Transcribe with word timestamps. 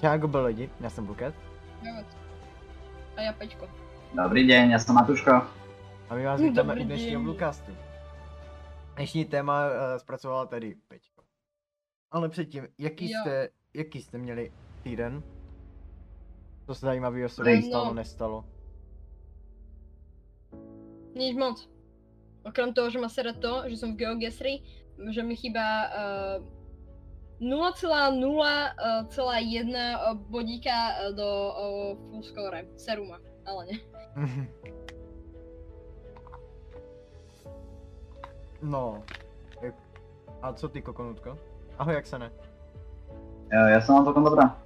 Čau, 0.00 0.28
byl 0.28 0.44
lidi, 0.44 0.70
já 0.80 0.90
jsem 0.90 1.06
Buket. 1.06 1.34
A 3.16 3.20
já 3.20 3.32
Peťko. 3.32 3.68
Dobrý 4.24 4.46
den, 4.48 4.70
já 4.70 4.78
jsem 4.78 4.94
Matuško. 4.94 5.30
A 6.10 6.14
my 6.14 6.24
vás 6.24 6.40
vítáme 6.40 6.74
u 6.80 6.84
dnešního. 6.84 7.22
Bluecastu. 7.22 7.72
Dnešní 8.96 9.24
téma 9.24 9.66
uh, 9.66 9.72
zpracovala 9.98 10.46
tady 10.46 10.74
Peťko. 10.88 11.22
Ale 12.10 12.28
předtím, 12.28 12.68
jaký 12.78 13.10
Jo. 13.10 13.18
jste, 13.20 13.48
jaký 13.74 14.02
jste 14.02 14.18
měli 14.18 14.52
týden? 14.82 15.22
Co 16.66 16.74
se 16.74 16.86
zajímavého 16.86 17.28
se 17.28 17.44
vám 17.44 17.62
stalo, 17.62 17.84
No. 17.84 17.94
nestalo? 17.94 18.44
Nic 21.14 21.36
moc. 21.38 21.70
Okrem 22.44 22.74
toho, 22.74 22.90
že 22.90 22.98
ma 22.98 23.08
sere 23.08 23.32
to, 23.32 23.62
že 23.66 23.76
som 23.76 23.92
v 23.94 23.96
GeoGesry, 23.96 24.62
že 25.10 25.22
mi 25.22 25.36
chýba 25.36 25.88
uh, 25.88 26.46
0,0,1 27.40 30.14
bodíka 30.14 30.70
eh, 30.70 31.12
do 31.12 31.52
full 32.10 32.22
score. 32.22 32.64
Seruma, 32.76 33.18
ale 33.46 33.66
ne. 33.66 33.78
no. 38.62 39.02
A 40.42 40.52
co 40.52 40.68
ty, 40.68 40.82
kokonutko? 40.82 41.38
Ahoj, 41.78 41.94
jak 41.94 42.06
se 42.06 42.18
ne? 42.18 42.30
Jo, 43.52 43.66
já 43.66 43.80
jsem 43.80 43.94
vám 43.94 44.04
to 44.04 44.12
dobrá. 44.12 44.62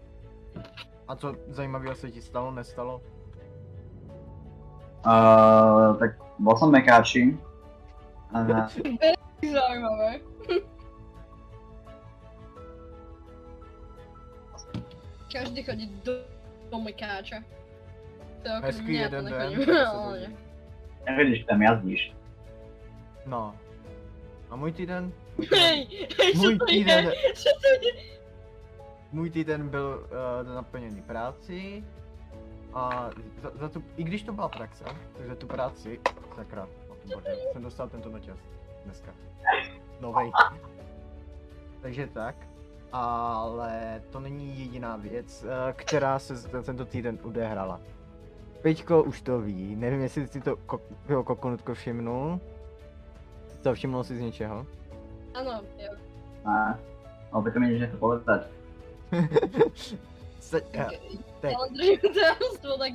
A 1.09 1.17
co 1.17 1.35
zajímavého 1.49 1.95
se 1.95 2.11
ti 2.11 2.23
stalo, 2.23 2.51
nestalo? 2.51 3.03
Uh, 5.07 5.97
tak 5.99 6.11
byl 6.39 6.57
jsem 6.57 6.71
mekáči. 6.71 7.39
A 8.35 8.45
Zaujímavé. 9.53 10.21
Každý 15.33 15.63
chodí 15.63 15.87
do, 16.05 16.13
do 16.71 16.79
mekáča. 16.79 17.37
To 18.43 18.49
je 18.49 18.55
Hezký 18.61 18.83
okrem 18.83 18.97
mňa, 18.97 19.09
to 19.09 19.15
jeden 19.17 19.25
den, 19.25 19.55
to 19.55 19.65
se 19.75 19.87
ale 19.87 20.19
dozví. 20.21 20.37
ne. 21.07 21.13
nevidíš, 21.17 21.45
tam 21.45 21.63
jazdíš. 21.63 22.13
No. 23.27 23.57
A 24.51 24.57
můj 24.57 24.73
týden? 24.73 25.13
Můj 25.39 25.47
týden, 25.47 25.61
Hej, 25.61 26.09
hej, 26.19 26.33
můj 26.35 26.53
co 26.53 26.59
to 26.59 26.67
týden, 26.67 27.05
je? 27.05 27.35
Co 27.35 27.49
to 27.61 27.87
je? 27.87 27.93
můj 29.13 29.31
týden 29.31 29.69
byl 29.69 30.09
uh, 30.45 30.55
naplněný 30.55 31.03
práci. 31.03 31.85
A 32.75 33.11
za, 33.43 33.51
za 33.55 33.69
tu, 33.69 33.85
i 33.97 34.05
když 34.05 34.23
to 34.23 34.33
byla 34.33 34.49
praxe, 34.49 34.85
tak 35.17 35.27
za 35.27 35.35
tu 35.35 35.47
práci, 35.47 36.01
sakra, 36.37 36.69
o 36.89 36.95
tom 36.95 37.11
bordel, 37.15 37.37
jsem 37.53 37.63
dostal 37.63 37.89
tento 37.89 38.09
noťaz 38.09 38.39
dneska. 38.85 39.15
Novej. 40.01 40.31
Takže 41.83 42.07
tak. 42.07 42.37
Ale 42.93 44.03
to 44.11 44.21
není 44.21 44.61
jediná 44.61 44.97
věc, 44.97 45.45
eh, 45.45 45.73
která 45.73 46.19
se 46.19 46.37
za 46.37 46.63
tento 46.63 46.85
týden 46.85 47.19
odehrála. 47.23 47.81
Peťko 48.63 49.03
už 49.03 49.23
to 49.23 49.41
ví, 49.41 49.77
nevím 49.77 50.01
jestli 50.01 50.29
si 50.29 50.41
to 50.41 50.57
ko- 50.57 51.25
kokonutko 51.25 51.75
všimnul. 51.75 52.41
Co, 53.63 53.75
všimnul 53.75 54.05
jsi 54.05 54.17
z 54.17 54.21
něčeho? 54.21 54.67
Ano, 55.35 55.61
jo. 55.79 55.93
A, 56.45 56.79
no, 57.33 57.43
by 57.43 57.53
to 57.53 57.61
mi 57.61 57.79
něco 57.79 57.97
povedat. 57.97 58.41
Se, 60.41 60.61
eh, 60.73 60.89
teď. 61.41 61.55
Ale 61.57 61.69
držím 61.69 61.99
tajemstvo, 62.01 62.79
tak 62.79 62.93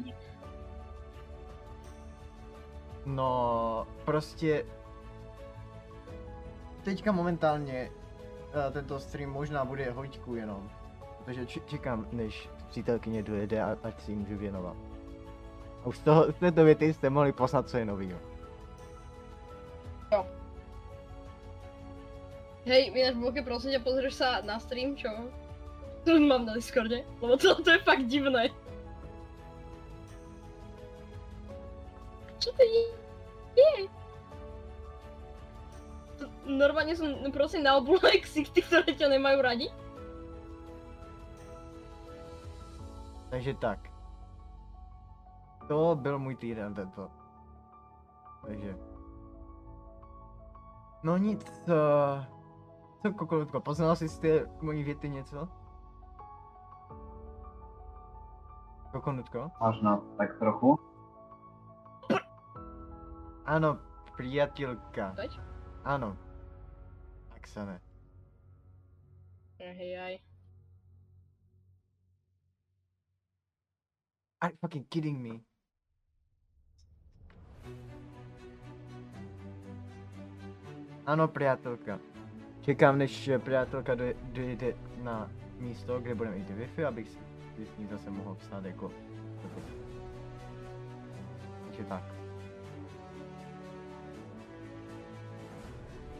No, 3.05 3.87
prostě... 4.05 4.65
Teďka 6.83 7.11
momentálně 7.11 7.91
tento 8.71 8.99
stream 8.99 9.29
možná 9.29 9.65
bude 9.65 9.91
hoďku 9.91 10.35
jenom. 10.35 10.69
Protože 11.25 11.45
čekám, 11.45 12.07
než 12.11 12.49
přítelkyně 12.69 13.23
dojede 13.23 13.61
a 13.61 13.77
ať 13.83 14.01
si 14.01 14.11
ji 14.11 14.17
můžu 14.17 14.37
věnovat. 14.37 14.77
A 15.83 15.87
už 15.87 15.97
z, 15.97 16.01
toho, 16.01 16.31
z 16.31 16.35
této 16.35 16.63
věty 16.63 16.93
jste 16.93 17.09
mohli 17.09 17.31
poslat, 17.31 17.69
co 17.69 17.77
je 17.77 17.85
novýho. 17.85 18.19
Hej, 22.65 22.89
ináč 22.97 23.13
Boke, 23.21 23.45
prosím 23.45 23.77
ťa, 23.77 23.81
pozrieš 23.85 24.17
sa 24.17 24.41
na 24.41 24.57
stream, 24.57 24.97
čo? 24.97 25.29
To 26.01 26.17
mám 26.17 26.49
na 26.49 26.57
Discorde, 26.57 27.05
lebo 27.21 27.37
to, 27.37 27.53
to 27.61 27.69
je 27.69 27.79
fakt 27.85 28.09
divné. 28.09 28.49
Čo 32.41 32.49
to 32.57 32.61
je? 32.65 32.83
je? 33.53 33.85
To, 36.19 36.31
normálne 36.47 36.95
som 36.95 37.11
prosím 37.31 37.63
na 37.67 37.75
obulé 37.75 38.23
ksichty, 38.23 38.61
ktoré 38.67 38.95
ťa 38.95 39.11
nemajú 39.11 39.39
radi. 39.41 39.67
Takže 43.29 43.53
tak. 43.53 43.79
To 45.67 45.95
byl 45.95 46.19
můj 46.19 46.35
týden 46.35 46.73
tento. 46.73 47.11
Takže. 48.45 48.75
No 51.03 51.17
nic, 51.17 51.67
uh, 51.67 52.25
co 53.01 53.13
kokolutko, 53.13 53.59
poznal 53.59 53.95
jsi 53.95 54.09
z 54.09 54.19
té 54.19 54.45
mojí 54.61 54.83
věty 54.83 55.09
něco? 55.09 55.47
Kokonutko? 58.91 59.51
Možno 59.59 60.03
tak 60.17 60.39
trochu. 60.39 60.79
Ano, 63.45 63.77
priateľka. 64.17 65.13
Veď? 65.19 65.39
Ano. 65.85 66.17
Tak 67.29 67.47
se 67.47 67.65
ne. 67.65 67.81
Hej, 69.59 69.99
aj. 69.99 70.19
Are 74.41 74.51
you 74.51 74.57
fucking 74.61 74.85
kidding 74.89 75.21
me? 75.21 75.39
Ano, 81.05 81.27
priatelka. 81.27 81.99
Čekám, 82.61 82.97
než 82.97 83.27
eh, 83.27 83.39
priatelka 83.39 83.95
doje- 83.95 84.15
dojede 84.33 84.75
na 85.03 85.31
místo, 85.59 85.99
kde 85.99 86.15
budeme 86.15 86.35
mít 86.35 86.49
Wi-Fi, 86.49 86.85
abych 86.85 87.09
si 87.09 87.19
si 87.55 87.65
s 87.65 87.77
ní 87.77 87.87
zase 87.87 88.09
mohl 88.09 88.35
vstát 88.35 88.65
jako... 88.65 88.91
jako. 89.43 89.61
Takže 91.65 91.83
tak. 91.83 92.14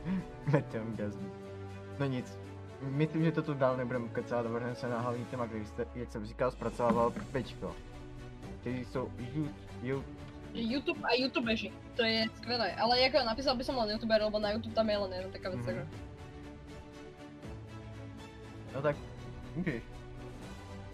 Meteorgasm. 0.52 1.32
No 2.00 2.06
nic. 2.06 2.38
Myslím, 2.82 3.24
že 3.24 3.32
to 3.32 3.42
tu 3.42 3.54
dál 3.54 3.78
nebudeme 3.78 4.08
kecat, 4.10 4.46
vrhneme 4.46 4.76
se 4.76 4.90
na 4.90 5.00
hlavní 5.00 5.26
téma, 5.26 5.48
který 5.48 5.66
jste, 5.66 5.86
jak 5.96 6.12
jsem 6.12 6.26
říkal, 6.26 6.52
zpracovával 6.52 7.14
Pečko. 7.32 7.76
Kteří 8.62 8.86
jsou 8.86 9.10
you, 9.34 9.48
you, 9.82 10.04
YouTube 10.54 11.00
a 11.04 11.14
YouTubeži, 11.22 11.72
to 11.96 12.04
je 12.04 12.26
skvelé. 12.36 12.72
Ale 12.76 13.00
jako 13.02 13.18
napísal 13.26 13.56
by 13.56 13.64
som 13.64 13.76
len 13.78 13.90
YouTuber, 13.90 14.22
lebo 14.22 14.40
na 14.40 14.52
YouTube 14.52 14.76
tam 14.76 14.90
je 14.90 14.98
len 14.98 15.14
jedna 15.14 15.32
taká 15.32 15.50
vec, 15.50 15.58
Mhm. 15.60 15.66
takže. 15.66 15.86
No 18.76 18.82
tak, 18.82 18.96
můžeš. 19.56 19.84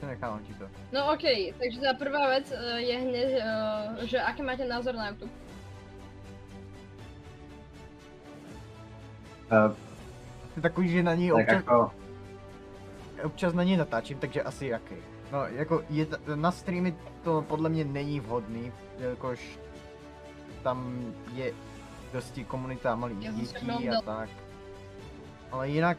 Nechávám 0.08 0.40
ti 0.44 0.54
to. 0.54 0.66
No 0.92 1.14
ok, 1.14 1.54
takže 1.62 1.78
tá 1.82 1.94
prvá 1.94 2.26
vec 2.28 2.50
eh, 2.50 2.82
je 2.82 2.96
hneď, 3.00 3.30
eh, 3.38 4.08
že 4.10 4.18
aký 4.22 4.42
máte 4.42 4.66
názor 4.66 4.96
na 4.98 5.10
YouTube? 5.14 5.32
Uh, 9.52 9.76
Ty 10.56 10.62
takový, 10.62 10.90
že 10.90 11.04
na 11.04 11.14
ní 11.16 11.30
tak 11.30 11.40
občas, 11.40 11.56
jako, 11.56 11.92
občas 13.24 13.54
na 13.54 13.64
ní 13.64 13.78
natáčím, 13.78 14.18
takže 14.20 14.44
asi 14.44 14.68
jaký. 14.68 14.96
No, 15.32 15.46
jako 15.46 15.84
je, 15.90 16.06
t- 16.06 16.20
na 16.36 16.52
streamy 16.52 16.96
to 17.24 17.42
podle 17.48 17.70
mě 17.70 17.84
není 17.86 18.20
vhodný, 18.20 18.72
jakož 19.00 19.60
tam 20.64 21.06
je 21.34 21.54
dosti 22.14 22.44
komunita 22.46 22.96
malých 22.96 23.22
Já 23.22 23.32
se 23.32 23.40
dětí 23.66 23.90
a 23.90 24.02
tak. 24.02 24.30
Ale 25.52 25.70
jinak, 25.70 25.98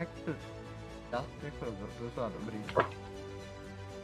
jak 0.00 0.08
to, 0.24 0.30
dá, 1.12 1.24
jako 1.42 1.64
to 1.64 1.72
docela 2.04 2.30
dobrý. 2.40 2.58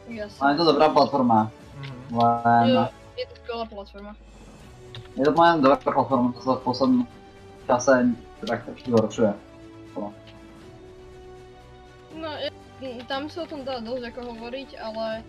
Jasne. 0.07 0.37
ale 0.41 0.53
je 0.53 0.57
to 0.57 0.65
dobrá 0.65 0.89
platforma. 0.89 1.51
Mhm. 1.79 2.19
Len, 2.23 2.69
Jo, 2.69 2.87
je 3.17 3.25
to 3.27 3.35
skvelá 3.35 3.65
platforma. 3.65 4.15
je 5.15 5.23
to 5.25 5.41
len 5.41 5.61
dobrá 5.61 5.75
platforma, 5.75 6.31
to 6.31 6.41
sa 6.41 6.53
v 6.55 6.61
poslednom 6.63 7.07
čase 7.67 8.11
tak 8.45 8.65
trošku 8.65 8.89
zhoršuje. 8.91 9.33
No, 12.13 12.29
je, 12.37 12.49
tam 13.09 13.29
sa 13.29 13.43
o 13.43 13.49
tom 13.49 13.65
dá 13.65 13.81
dosť 13.81 14.13
ako 14.13 14.21
hovoriť, 14.37 14.77
ale 14.77 15.25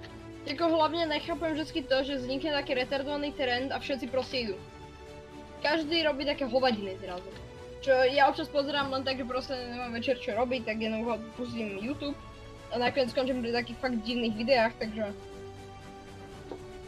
jako 0.46 0.64
hlavne 0.68 1.06
nechápem 1.08 1.56
vždycky 1.56 1.82
to, 1.82 2.04
že 2.04 2.20
vznikne 2.20 2.52
taký 2.52 2.76
retardovaný 2.76 3.32
trend 3.32 3.72
a 3.72 3.80
všetci 3.80 4.06
proste 4.12 4.36
idú. 4.36 4.56
Každý 5.64 6.04
robí 6.04 6.28
také 6.28 6.44
hovadiny 6.44 7.00
zrazu. 7.00 7.30
Čo 7.80 7.92
ja 8.12 8.28
občas 8.28 8.48
pozerám 8.48 8.92
len 8.92 9.04
tak, 9.04 9.16
že 9.16 9.24
proste 9.24 9.56
nemám 9.56 9.92
večer 9.92 10.20
čo 10.20 10.36
robiť, 10.36 10.64
tak 10.64 10.76
jednoducho 10.80 11.20
pustím 11.36 11.80
YouTube 11.80 12.16
a 12.72 12.78
nakoniec 12.78 13.12
skončím 13.12 13.40
pri 13.40 13.52
takých 13.52 13.80
fakt 13.80 13.96
divných 14.04 14.36
videách, 14.36 14.72
takže... 14.78 15.04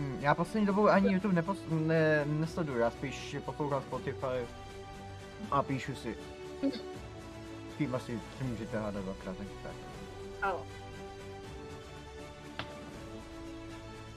Hm, 0.00 0.18
Já 0.20 0.34
poslední 0.34 0.66
dobou 0.66 0.88
ani 0.88 1.12
YouTube 1.12 1.34
nepos, 1.34 1.58
ne, 1.70 2.24
nesleduju, 2.26 2.78
já 2.78 2.90
spíš 2.90 3.36
poslouchám 3.44 3.82
Spotify 3.82 4.44
a 5.50 5.62
píšu 5.62 5.94
si. 5.94 6.14
S 7.70 7.74
kým 7.78 7.94
asi 7.94 8.20
si 8.38 8.44
můžete 8.44 8.78
hádat 8.78 9.04
dvakrát, 9.04 9.36
takže 9.36 9.52
tak. 9.62 9.76
Áno. 10.42 10.60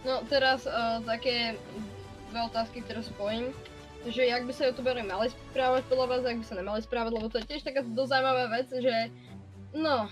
No 0.05 0.23
teraz 0.31 0.63
uh, 0.63 1.03
také 1.03 1.59
dve 2.31 2.39
otázky, 2.47 2.81
ktoré 2.81 3.03
spojím. 3.03 3.51
Že 4.07 4.31
jak 4.31 4.47
by 4.47 4.53
sa 4.55 4.71
youtuberi 4.71 5.03
mali 5.03 5.27
správať 5.51 5.83
podľa 5.91 6.07
vás, 6.07 6.21
jak 6.23 6.39
by 6.39 6.45
sa 6.47 6.55
nemali 6.55 6.79
správať, 6.79 7.11
lebo 7.19 7.27
to 7.27 7.43
je 7.43 7.51
tiež 7.51 7.67
taká 7.67 7.83
dosť 7.83 8.09
zaujímavá 8.15 8.45
vec, 8.47 8.67
že 8.71 8.95
no... 9.75 10.07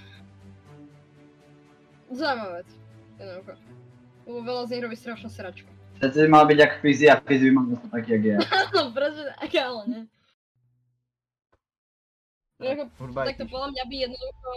Zaujímavá 2.11 2.59
vec. 2.59 2.69
Jednoducho. 3.15 3.53
Lebo 4.27 4.39
veľa 4.43 4.63
z 4.67 4.71
nich 4.75 4.83
robí 4.83 4.95
strašnú 4.99 5.29
sračku. 5.31 5.71
Přece 5.97 6.19
by 6.21 6.27
mal 6.27 6.45
být 6.45 6.59
jak 6.59 6.81
Fizi 6.81 7.09
a 7.09 7.19
Fizi 7.19 7.45
by 7.45 7.51
mal 7.51 7.65
dostat 7.65 7.91
taky 7.91 8.11
jak 8.11 8.23
je. 8.23 8.37
No, 8.75 8.91
presne 8.91 9.23
tak, 9.39 9.55
ale 9.55 9.83
ne. 9.87 10.01
No, 12.57 12.65
ako, 12.73 12.83
Hudba 12.97 13.21
je 13.21 13.27
takto 13.33 13.45
píš. 13.45 13.53
podľa 13.53 13.69
mňa 13.69 13.83
by 13.85 13.95
jednoducho 14.01 14.51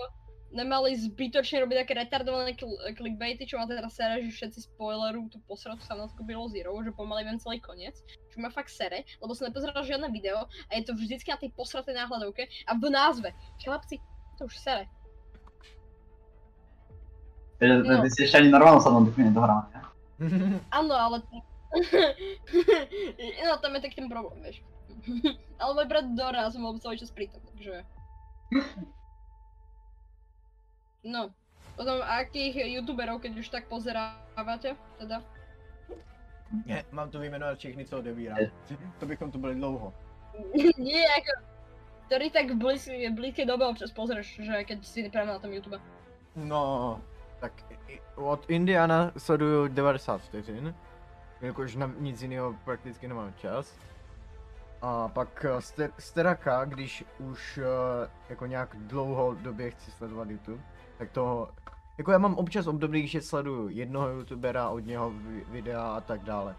nemali 0.51 0.91
zbytočne 0.99 1.57
robiť 1.63 1.77
také 1.87 1.93
retardované 1.95 2.51
cl- 2.59 2.81
clickbaity, 2.97 3.47
čo 3.47 3.61
ma 3.61 3.71
teraz 3.71 3.95
sere, 3.95 4.19
že 4.25 4.35
všetci 4.35 4.59
spoilerujú 4.75 5.37
tú 5.37 5.39
posratu 5.47 5.85
Samnatku 5.87 6.27
Below 6.27 6.51
Zero, 6.51 6.75
že 6.83 6.91
pomaly 6.91 7.23
viem 7.29 7.39
celý 7.39 7.63
koniec, 7.63 7.95
čo 8.33 8.37
ma 8.43 8.51
fakt 8.51 8.73
sere, 8.73 9.07
lebo 9.23 9.31
som 9.37 9.47
nepozeral 9.47 9.85
žiadne 9.85 10.11
video 10.11 10.49
a 10.49 10.71
je 10.75 10.83
to 10.89 10.97
vždycky 10.97 11.31
na 11.31 11.39
tej 11.39 11.55
posratej 11.55 11.95
náhľadovke 11.95 12.49
a 12.67 12.73
v 12.75 12.83
názve. 12.91 13.31
Chlapci, 13.63 14.03
to 14.41 14.49
už 14.49 14.57
sere. 14.59 14.89
Takže 17.61 17.77
No. 17.85 18.03
ty 18.03 18.11
jsi 18.11 18.23
ještě 18.23 18.39
ani 18.39 18.53
bych 19.05 19.17
nedohrál, 19.19 19.69
ne? 19.75 19.81
Áno, 20.73 20.95
ale... 20.95 21.23
no, 23.47 23.57
tam 23.61 23.75
je 23.75 23.81
tak 23.81 23.95
ten 23.95 24.09
problém, 24.09 24.43
vieš. 24.43 24.65
ale 25.61 25.71
môj 25.75 25.87
brat 25.87 26.07
Dora 26.15 26.51
som 26.51 26.63
bol 26.63 26.79
celý 26.79 26.97
čas 26.99 27.11
pri 27.11 27.29
tom, 27.29 27.43
takže... 27.55 27.85
No, 31.01 31.33
potom 31.81 32.05
akých 32.05 32.77
youtuberov, 32.77 33.25
keď 33.25 33.33
už 33.41 33.49
tak 33.49 33.65
pozerávate, 33.71 34.77
teda? 35.01 35.25
Ne, 36.67 36.85
mám 36.93 37.11
tu 37.11 37.19
vyjmenovat 37.19 37.59
všechny, 37.59 37.85
co 37.85 37.99
odebírám. 37.99 38.39
To 38.99 39.07
bychom 39.07 39.31
tu 39.31 39.39
byli 39.39 39.55
dlouho. 39.55 39.95
Nie, 40.79 41.07
ako... 41.19 41.33
Ktorý 42.11 42.27
tak 42.31 42.51
v 42.51 42.59
blízkej, 42.59 43.15
blízkej 43.15 43.47
dobe 43.47 43.71
občas 43.71 43.95
pozrieš, 43.95 44.43
že 44.43 44.67
keď 44.67 44.83
si 44.83 45.07
práve 45.15 45.31
na 45.31 45.39
tom 45.39 45.55
YouTube. 45.55 45.79
No, 46.35 46.99
tak 47.39 47.55
od 48.19 48.51
Indiana 48.51 49.15
sleduju 49.15 49.69
90 49.69 50.19
vteřin, 50.19 50.75
jakož 51.41 51.77
na 51.77 51.87
nic 51.99 52.23
jiného 52.23 52.59
prakticky 52.65 53.09
nemám 53.09 53.35
čas. 53.39 53.79
A 54.83 55.09
pak 55.09 55.45
eh, 55.45 55.61
Ster- 55.61 55.93
Steraka, 55.99 56.65
když 56.65 57.05
už 57.19 57.59
eh, 57.59 58.11
jako 58.29 58.47
nějak 58.47 58.77
dlouhodobě 58.77 59.71
chci 59.71 59.91
sledovat 59.91 60.31
YouTube, 60.31 60.63
tak 60.99 61.11
to, 61.11 61.49
jako 61.99 62.13
já 62.13 62.19
mám 62.19 62.35
občas 62.35 62.67
období, 62.67 63.07
že 63.09 63.21
sleduju 63.21 63.69
jednoho 63.69 64.09
youtubera, 64.09 64.69
od 64.69 64.79
něho 64.79 65.11
vi- 65.11 65.45
videa 65.49 65.83
a 65.83 66.01
tak 66.01 66.21
dále. 66.23 66.57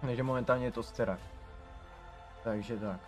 Takže 0.00 0.22
momentálně 0.22 0.64
je 0.64 0.72
to 0.72 0.82
Sterak. 0.82 1.20
Takže 2.44 2.76
tak. 2.76 3.00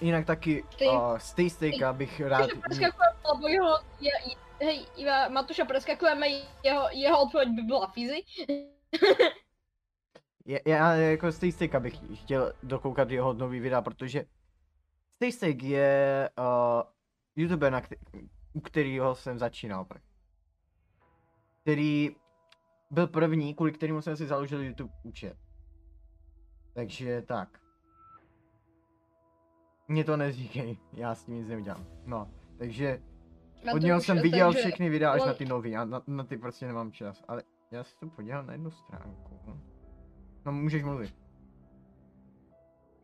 Jinak 0.00 0.26
taky 0.26 0.64
uh, 0.86 1.18
Stay 1.18 1.50
Steaka 1.50 1.92
bych 1.92 2.20
rád... 2.20 2.50
Lebo 3.34 3.48
jeho, 3.48 3.78
je, 4.00 4.10
hej, 4.60 4.86
iba 4.96 5.28
Matúša 5.28 5.64
preskakujeme, 5.64 6.26
jeho, 6.62 6.88
jeho 6.92 7.22
odpoveď 7.22 7.48
by 7.48 7.62
bola 7.62 7.86
Fizi. 7.86 8.22
Já, 10.46 10.58
já 10.66 10.94
jako 10.94 11.32
Staystek 11.32 11.76
bych 11.76 12.20
chtěl 12.22 12.52
dokoukat 12.62 13.10
jeho 13.10 13.32
nový 13.32 13.60
videa, 13.60 13.82
protože 13.82 14.24
Staystek 15.16 15.62
je 15.62 16.30
uh, 16.38 16.82
youtuber, 17.36 17.72
na 17.72 17.80
kte- 17.80 18.28
u 18.52 18.60
kterého 18.60 19.14
jsem 19.14 19.38
začínal. 19.38 19.86
Který 21.62 22.16
byl 22.90 23.06
první, 23.06 23.54
kvůli 23.54 23.72
kterému 23.72 24.02
jsem 24.02 24.16
si 24.16 24.26
založil 24.26 24.62
YouTube 24.62 24.92
účet. 25.02 25.36
Takže 26.74 27.22
tak. 27.22 27.58
Mně 29.88 30.04
to 30.04 30.16
neříkej, 30.16 30.78
já 30.92 31.14
s 31.14 31.24
tím 31.24 31.34
nic 31.34 31.48
neudělám. 31.48 31.86
No, 32.06 32.30
takže 32.58 33.02
od 33.74 33.82
něho 33.82 34.00
jsem 34.00 34.18
viděl 34.18 34.46
takže 34.46 34.60
všechny 34.60 34.88
videa 34.88 35.10
až 35.12 35.20
on- 35.22 35.28
na 35.28 35.34
ty 35.34 35.44
nový 35.44 35.76
a 35.76 35.84
na, 35.84 36.02
na 36.06 36.24
ty 36.24 36.36
prostě 36.36 36.66
nemám 36.66 36.92
čas. 36.92 37.22
Ale 37.28 37.42
já 37.70 37.84
si 37.84 37.96
to 37.96 38.06
podívám 38.06 38.46
na 38.46 38.52
jednu 38.52 38.70
stránku. 38.70 39.40
No 40.44 40.52
můžeš 40.52 40.82
mluvit. 40.82 41.14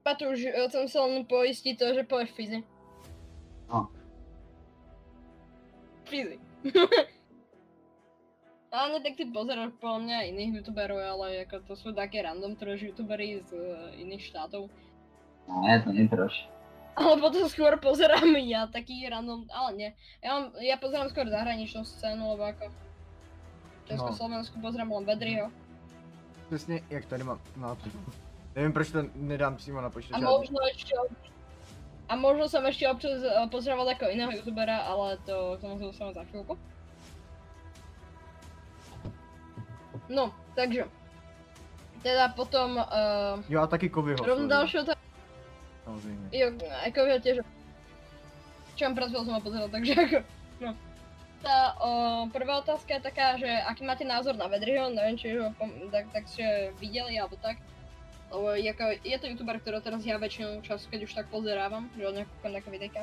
Matúš, 0.08 0.40
chcem 0.40 0.88
sa 0.88 1.04
len 1.04 1.28
poistiť 1.28 1.76
to, 1.76 1.92
že 1.92 2.08
povieš 2.08 2.32
Fizi. 2.32 2.64
No. 3.68 3.92
Fizi. 6.08 6.40
Ale 8.72 8.92
ne, 8.92 9.00
tak 9.00 9.16
ty 9.16 9.24
pozeráš 9.28 9.72
podľa 9.80 10.00
mňa 10.04 10.16
aj 10.20 10.26
iných 10.28 10.52
youtuberov, 10.60 11.00
ale 11.00 11.48
ako 11.48 11.64
to 11.64 11.72
sú 11.72 11.88
také 11.96 12.20
random 12.20 12.52
trash 12.52 12.84
youtuberi 12.84 13.40
z 13.40 13.56
uh, 13.56 13.96
iných 13.96 14.28
štátov. 14.28 14.68
Ne, 15.48 15.80
to 15.80 15.88
není 15.88 16.04
troš. 16.04 16.36
Alebo 16.92 17.32
to 17.32 17.48
skôr 17.48 17.80
pozerám 17.80 18.28
ja, 18.44 18.68
taký 18.68 19.08
random, 19.08 19.48
ale 19.48 19.70
nie. 19.72 19.90
Ja, 20.20 20.36
mám, 20.36 20.44
ja 20.60 20.76
pozerám 20.76 21.08
skôr 21.08 21.24
zahraničnú 21.32 21.80
scénu, 21.80 22.36
lebo 22.36 22.44
ako 22.44 22.68
Československu 23.88 24.60
pozerám 24.60 24.92
len 24.92 25.08
Bedryho. 25.08 25.48
Přesně 26.48 26.80
jak 26.90 27.06
tady 27.06 27.24
mám 27.24 27.40
na 27.56 27.74
to. 27.74 27.90
Nevím 28.54 28.72
proč 28.72 28.90
to 28.90 28.98
nedám 29.14 29.56
přímo 29.56 29.80
na 29.80 29.90
počítač. 29.90 30.22
A 30.22 30.24
možno 30.24 30.58
ob- 30.58 31.16
a 32.08 32.16
možno 32.16 32.48
som 32.48 32.64
ešte 32.64 32.88
občas 32.88 33.20
uh, 33.20 33.44
pozerával 33.52 33.84
ako 33.92 34.08
iného 34.08 34.32
youtubera, 34.32 34.80
ale 34.88 35.20
to 35.28 35.60
k 35.60 35.60
tomu 35.60 35.76
dostanem 35.76 36.16
za 36.16 36.24
chvíľku. 36.24 36.56
No, 40.08 40.32
takže. 40.56 40.88
Teda 42.00 42.32
potom, 42.32 42.80
uh, 42.80 43.44
Jo 43.44 43.60
a 43.60 43.68
taky 43.68 43.92
Kovyho. 43.92 44.24
rovno 44.24 44.48
ďalšia 44.48 44.88
otázka. 44.88 45.04
Samozřejmě. 45.84 46.28
Jo, 46.32 46.46
ako 46.88 46.98
ja 47.00 47.18
tiež. 47.20 47.36
Čo 48.76 48.82
mám 48.88 48.94
pred 48.96 49.08
chvíľou 49.12 49.24
som 49.24 49.34
ho 49.36 49.40
pozeral, 49.44 49.68
takže 49.68 49.92
ako, 49.92 50.18
no. 50.64 50.70
Tá 51.38 51.78
o, 51.78 51.90
prvá 52.34 52.58
otázka 52.58 52.98
je 52.98 53.06
taká, 53.06 53.38
že 53.38 53.46
aký 53.46 53.86
máte 53.86 54.02
názor 54.02 54.34
na 54.34 54.50
Vedryho, 54.50 54.90
neviem, 54.90 55.14
či 55.14 55.38
ho 55.38 55.54
pom- 55.54 55.90
tak, 55.90 56.10
tak 56.10 56.26
ste 56.26 56.74
videli 56.82 57.14
alebo 57.14 57.38
tak. 57.38 57.62
Lebo 58.34 58.58
je, 58.58 58.68
ako, 58.68 58.84
je 59.06 59.16
to 59.22 59.26
youtuber, 59.30 59.56
ktorého 59.62 59.80
teraz 59.80 60.02
ja 60.04 60.18
väčšinou 60.18 60.60
času, 60.60 60.90
keď 60.90 61.00
už 61.06 61.12
tak 61.14 61.26
pozerávam, 61.30 61.86
že 61.96 62.04
od 62.04 62.14
nejakú 62.18 62.34
nejaké 62.42 62.70
videjka. 62.74 63.00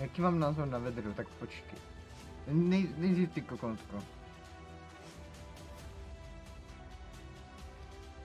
Jaký 0.00 0.18
mám 0.22 0.38
názor 0.38 0.68
na 0.68 0.78
vedru, 0.78 1.12
tak 1.12 1.26
počkej. 1.42 1.78
Nej, 2.46 2.86
nejdřív 2.96 3.32
ty 3.32 3.40
kokonsko. 3.40 3.98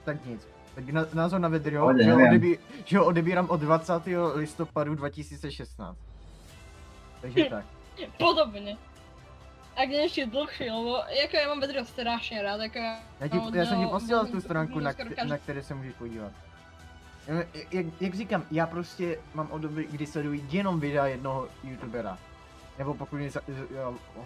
Tak 0.06 0.26
nic. 0.26 0.48
Tak 0.76 0.90
na, 0.90 1.06
názor 1.14 1.40
na 1.40 1.48
Vedryho, 1.48 1.84
Pohodě, 1.84 2.04
že, 2.04 2.14
odebí, 2.14 2.58
že 2.86 2.98
ho 2.98 3.06
odebírám 3.06 3.50
od 3.50 3.60
20. 3.60 3.94
listopadu 4.36 4.96
2016. 4.96 6.11
Takže 7.22 7.46
tak. 7.50 7.66
Podobne. 8.20 8.78
Ak 9.72 9.88
nie 9.88 10.04
ešte 10.04 10.28
dlhšie, 10.28 10.68
lebo 10.68 11.00
ako 11.00 11.32
ja 11.32 11.48
mám 11.48 11.64
Vedryho 11.64 11.86
strašne 11.88 12.44
rád, 12.44 12.60
ako 12.68 12.76
ja... 12.78 12.94
Já, 13.24 13.28
ti, 13.28 13.38
od 13.40 13.56
já 13.56 13.66
jsem 13.66 13.76
ti 13.76 13.80
něho 13.80 13.92
posílal 13.92 14.22
volím 14.24 14.36
tu 14.36 14.42
stránku, 14.42 14.80
na, 14.80 14.92
kte- 14.94 15.16
každý- 15.16 15.30
na 15.30 15.38
které 15.38 15.64
se 15.64 15.74
můžeš 15.76 15.94
podívat. 15.96 16.32
Já- 17.28 17.44
Jak, 17.72 17.86
jak 18.02 18.14
říkám, 18.16 18.44
já 18.52 18.68
prostě 18.68 19.20
mám 19.34 19.48
období, 19.52 19.84
kdy 19.92 20.06
sleduji 20.06 20.44
jenom 20.52 20.80
videa 20.80 21.06
jednoho 21.08 21.48
youtubera. 21.64 22.18
Nebo 22.78 22.94
pokud 22.94 23.16
mě 23.16 23.30
za, 23.32 23.42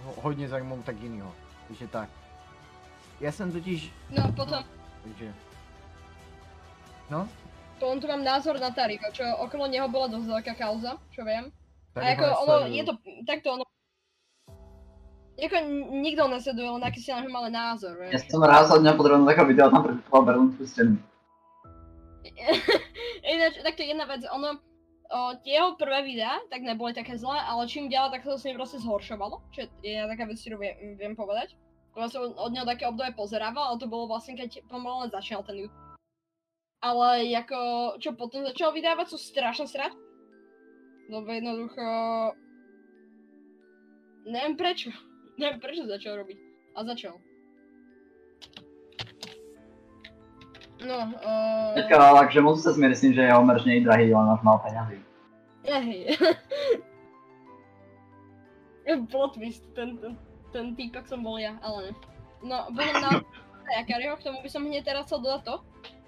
ho- 0.04 0.16
hodně 0.22 0.48
zajímou, 0.50 0.82
tak 0.82 0.96
jinýho. 1.02 1.36
Takže 1.68 1.88
tak. 1.88 2.10
Já 3.20 3.32
jsem 3.32 3.52
totiž, 3.52 3.92
No 4.10 4.32
potom, 4.32 4.64
takže... 5.04 5.34
No, 7.10 7.30
potom 7.80 8.00
tu 8.02 8.08
mám 8.08 8.24
názor 8.24 8.60
na 8.60 8.72
Tariko, 8.72 9.12
čo 9.14 9.24
okolo 9.38 9.68
neho 9.70 9.86
bola 9.90 10.08
dosť 10.10 10.26
veľká 10.26 10.54
kauza, 10.58 10.98
čo 11.14 11.22
viem. 11.22 11.54
Tak 11.96 12.04
A 12.04 12.08
ako 12.12 12.26
ono, 12.44 12.56
je 12.68 12.84
to, 12.84 12.94
takto 13.24 13.48
ono... 13.56 13.64
Jako 15.40 15.56
n- 15.56 16.02
nikto 16.04 16.24
ho 16.24 16.30
nesleduje, 16.30 16.68
len 16.70 16.84
aký 16.84 17.00
si 17.00 17.12
na 17.12 17.24
malý 17.24 17.52
názor, 17.52 17.98
Já 18.12 18.20
jsem 18.20 18.44
rád 18.44 18.72
od 18.72 18.82
něho 18.84 18.98
podrobně 18.98 19.26
takové 19.26 19.48
video, 19.48 19.72
tam 19.72 19.84
predikoval 19.84 20.26
berlínskou 20.26 20.66
stěnu. 20.66 20.98
Ináč, 23.34 23.54
takto 23.64 23.84
jedna 23.84 24.06
vec, 24.06 24.22
ono, 24.32 24.60
o, 25.12 25.36
tie 25.44 25.54
jeho 25.56 25.76
prvé 25.76 26.04
videá, 26.04 26.36
tak 26.52 26.62
neboli 26.62 26.94
také 26.94 27.18
zlé, 27.18 27.40
ale 27.42 27.68
čím 27.68 27.90
ďalej, 27.90 28.12
tak 28.12 28.24
sa 28.24 28.30
to 28.36 28.38
s 28.38 28.44
ním 28.44 28.56
proste 28.60 28.80
zhoršovalo, 28.84 29.42
čo 29.56 29.62
je 29.62 29.92
jedna 29.96 30.12
taká 30.12 30.26
vec, 30.28 30.38
ktorú 30.42 30.58
viem, 30.60 30.76
viem 31.00 31.16
povedať. 31.16 31.56
Som 32.12 32.36
od 32.36 32.52
neho 32.52 32.68
také 32.68 32.92
obdobie 32.92 33.16
pozerával, 33.16 33.72
ale 33.72 33.80
to 33.80 33.88
bolo 33.88 34.12
vlastne, 34.12 34.36
keď 34.36 34.68
pomalu 34.68 35.08
len 35.08 35.16
začínal 35.16 35.48
ten 35.48 35.64
YouTube. 35.64 35.80
Ale 36.84 37.24
ako, 37.40 37.60
čo 38.04 38.12
potom 38.20 38.44
začal 38.44 38.76
vydávať, 38.76 39.16
sú 39.16 39.18
strašne 39.18 39.64
srad. 39.64 39.96
Lebo 41.10 41.32
jednoducho... 41.32 41.86
Neviem 44.26 44.56
prečo. 44.58 44.90
Neviem 45.42 45.60
prečo 45.62 45.86
začal 45.86 46.26
robiť. 46.26 46.38
A 46.76 46.84
začal. 46.84 47.16
No, 50.86 50.98
uh... 51.24 51.74
Teďka, 51.74 52.14
takže 52.14 52.42
moc 52.42 52.64
se 52.64 52.74
mi 52.78 52.90
myslím, 52.90 53.14
že 53.14 53.22
jeho 53.22 53.46
merž 53.46 53.66
není 53.66 53.84
drahý, 53.84 54.14
ale 54.14 54.26
máš 54.26 54.42
málo 54.42 54.60
penězí. 54.60 55.02
Hej. 55.64 56.18
Plot 59.12 59.34
twist, 59.34 59.74
ten, 59.74 59.98
ten, 59.98 60.18
ten 60.54 60.76
týpek 60.76 61.08
som 61.10 61.26
bol 61.26 61.42
ja, 61.42 61.58
ale 61.66 61.90
ne. 61.90 61.92
No, 62.46 62.70
bolo 62.70 62.94
na 63.02 63.10
Jakariho, 63.82 64.14
k 64.18 64.30
tomu 64.30 64.46
by 64.46 64.50
som 64.50 64.62
hneď 64.62 64.86
teraz 64.86 65.10
chcel 65.10 65.26
dodať 65.26 65.42
to, 65.42 65.56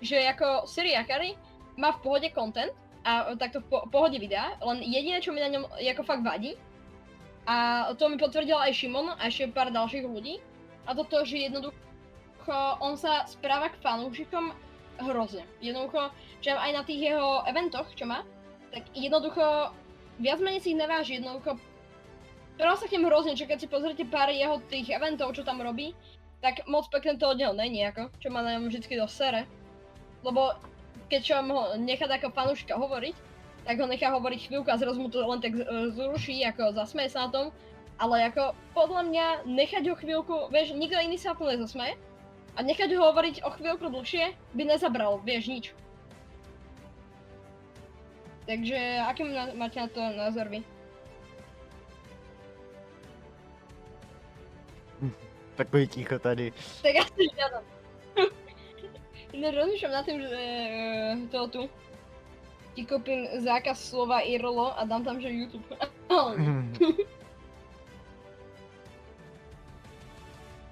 že 0.06 0.18
ako 0.30 0.70
Siri 0.70 0.94
Jakari 0.94 1.34
má 1.74 1.89
v 1.98 2.01
pohode 2.06 2.30
content 2.38 2.70
a 3.08 3.32
takto 3.40 3.64
v 3.64 3.68
po- 3.72 3.86
pohode 3.88 4.20
videa, 4.20 4.60
len 4.60 4.84
jediné, 4.84 5.24
čo 5.24 5.32
mi 5.32 5.40
na 5.40 5.48
ňom 5.48 5.72
ako 5.72 6.04
fakt 6.04 6.28
vadí, 6.28 6.60
a 7.48 7.88
to 7.96 8.12
mi 8.12 8.20
potvrdil 8.20 8.60
aj 8.60 8.76
Šimon 8.76 9.16
a 9.16 9.32
ešte 9.32 9.56
pár 9.56 9.72
ďalších 9.72 10.04
ľudí, 10.04 10.44
a 10.84 10.92
to 10.92 11.08
to, 11.08 11.24
že 11.24 11.48
jednoducho 11.48 12.60
on 12.84 13.00
sa 13.00 13.24
správa 13.24 13.72
k 13.72 13.80
fanúšikom 13.80 14.52
hrozne. 15.00 15.48
Jednoducho, 15.64 16.12
že 16.44 16.52
aj 16.52 16.72
na 16.76 16.84
tých 16.84 17.16
jeho 17.16 17.48
eventoch, 17.48 17.88
čo 17.96 18.04
má, 18.04 18.28
tak 18.76 18.84
jednoducho 18.92 19.72
viac 20.20 20.44
menej 20.44 20.60
si 20.60 20.76
ich 20.76 20.80
neváži, 20.80 21.24
jednoducho 21.24 21.56
Teraz 22.58 22.82
sa 22.82 22.90
k 22.90 22.98
nemu 22.98 23.14
hrozne, 23.14 23.38
čo 23.38 23.46
keď 23.46 23.58
si 23.62 23.68
pozrite 23.70 24.04
pár 24.10 24.34
jeho 24.34 24.58
tých 24.66 24.90
eventov, 24.90 25.38
čo 25.38 25.46
tam 25.46 25.62
robí, 25.62 25.94
tak 26.42 26.66
moc 26.66 26.90
pekné 26.90 27.14
to 27.22 27.30
od 27.30 27.38
neho 27.38 27.54
není 27.54 27.86
ako, 27.86 28.10
čo 28.18 28.34
ma 28.34 28.42
na 28.42 28.58
ňom 28.58 28.74
vždycky 28.74 28.98
dosť 28.98 29.14
sere. 29.14 29.42
Lebo 30.26 30.58
keď 31.10 31.22
čo 31.22 31.34
ho 31.38 31.77
nechá 31.77 32.10
ako 32.10 32.34
fanúšika 32.34 32.75
hovoriť, 32.75 33.16
tak 33.68 33.75
ho 33.84 33.88
nechá 33.88 34.10
hovoriť 34.16 34.48
chvíľku 34.48 34.70
a 34.72 34.80
zrazu 34.80 35.00
mu 35.04 35.10
to 35.12 35.20
len 35.22 35.44
tak 35.44 35.54
e, 35.54 35.63
zruší, 35.92 36.42
ako 36.48 36.72
zasmeje 36.72 37.12
sa 37.12 37.27
na 37.27 37.30
tom. 37.30 37.46
Ale 37.98 38.30
ako 38.30 38.54
podľa 38.77 39.01
mňa 39.10 39.25
nechať 39.50 39.84
ho 39.89 39.96
chvíľku, 39.98 40.54
vieš, 40.54 40.77
nikto 40.77 40.96
iný 41.01 41.18
sa 41.18 41.34
to 41.34 41.50
nezasmeje. 41.50 41.98
A 42.56 42.60
nechať 42.63 42.89
ho 42.96 43.10
hovoriť 43.10 43.44
o 43.46 43.50
chvíľku 43.54 43.89
dlhšie 43.89 44.34
by 44.56 44.63
nezabral, 44.66 45.20
vieš, 45.22 45.46
nič. 45.50 45.66
Takže 48.48 49.04
aký 49.04 49.27
má- 49.27 49.54
máte 49.60 49.77
na 49.84 49.88
to 49.92 50.00
názor 50.16 50.48
vy? 50.48 50.63
Takový 55.58 55.88
ticho 55.88 56.20
tady. 56.20 56.54
Tak 56.82 56.94
ja 56.94 57.04
si 57.04 57.25
žiadam. 57.34 57.77
Ne, 59.38 59.53
rozmýšľam 59.53 59.94
nad 59.94 60.06
tým, 60.06 60.17
že 60.25 60.34
eh, 60.34 61.13
to 61.29 61.39
tu 61.53 61.62
ti 62.77 62.86
kúpim 62.86 63.41
zákaz 63.41 63.89
slova 63.89 64.22
IRLO 64.22 64.70
a 64.77 64.86
dám 64.86 65.01
tam, 65.01 65.17
že 65.17 65.34
YouTube. 65.34 65.65
Nie. 66.38 66.53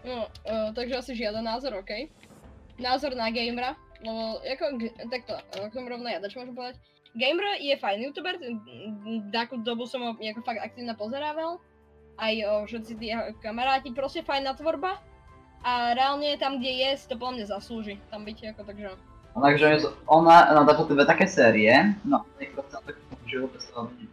no, 0.14 0.30
uh, 0.46 0.70
takže 0.78 1.02
asi 1.02 1.18
žiaden 1.18 1.42
názor, 1.42 1.74
OK. 1.82 2.06
Názor 2.78 3.18
na 3.18 3.34
gamera, 3.34 3.74
lebo 4.06 4.38
ako, 4.38 4.66
g- 4.78 4.94
takto, 5.10 5.34
k 5.50 5.74
tomu 5.74 5.90
rovno 5.90 6.06
ja, 6.06 6.22
čo 6.22 6.46
môžem 6.46 6.54
povedať. 6.54 6.78
Gamer 7.16 7.58
je 7.64 7.74
fajn 7.80 8.00
youtuber, 8.06 8.36
takú 9.32 9.64
dobu 9.64 9.88
som 9.88 10.04
ho 10.04 10.14
ako 10.14 10.42
fakt 10.44 10.62
aktívne 10.62 10.94
pozerával. 10.94 11.64
Aj 12.20 12.36
o, 12.44 12.68
všetci 12.68 12.92
tí 13.00 13.08
kamaráti, 13.40 13.96
proste 13.96 14.22
fajná 14.22 14.54
tvorba. 14.60 15.00
A 15.66 15.98
reálne 15.98 16.38
tam, 16.38 16.62
kde 16.62 16.70
je, 16.70 16.90
si 16.94 17.10
to 17.10 17.18
podľa 17.18 17.34
mňa 17.42 17.46
zaslúži, 17.50 17.98
tam 18.14 18.22
byť 18.22 18.54
ako 18.54 18.62
takže. 18.70 18.88
No, 19.34 19.42
takže 19.42 19.68
ona 20.06 20.54
natáča 20.54 20.84
tyhle 20.86 21.06
také 21.10 21.26
série, 21.28 21.74
no, 22.06 22.22
nejprve 22.40 22.64
tak 22.70 22.96
můžu 23.22 23.48
představit. 23.48 24.10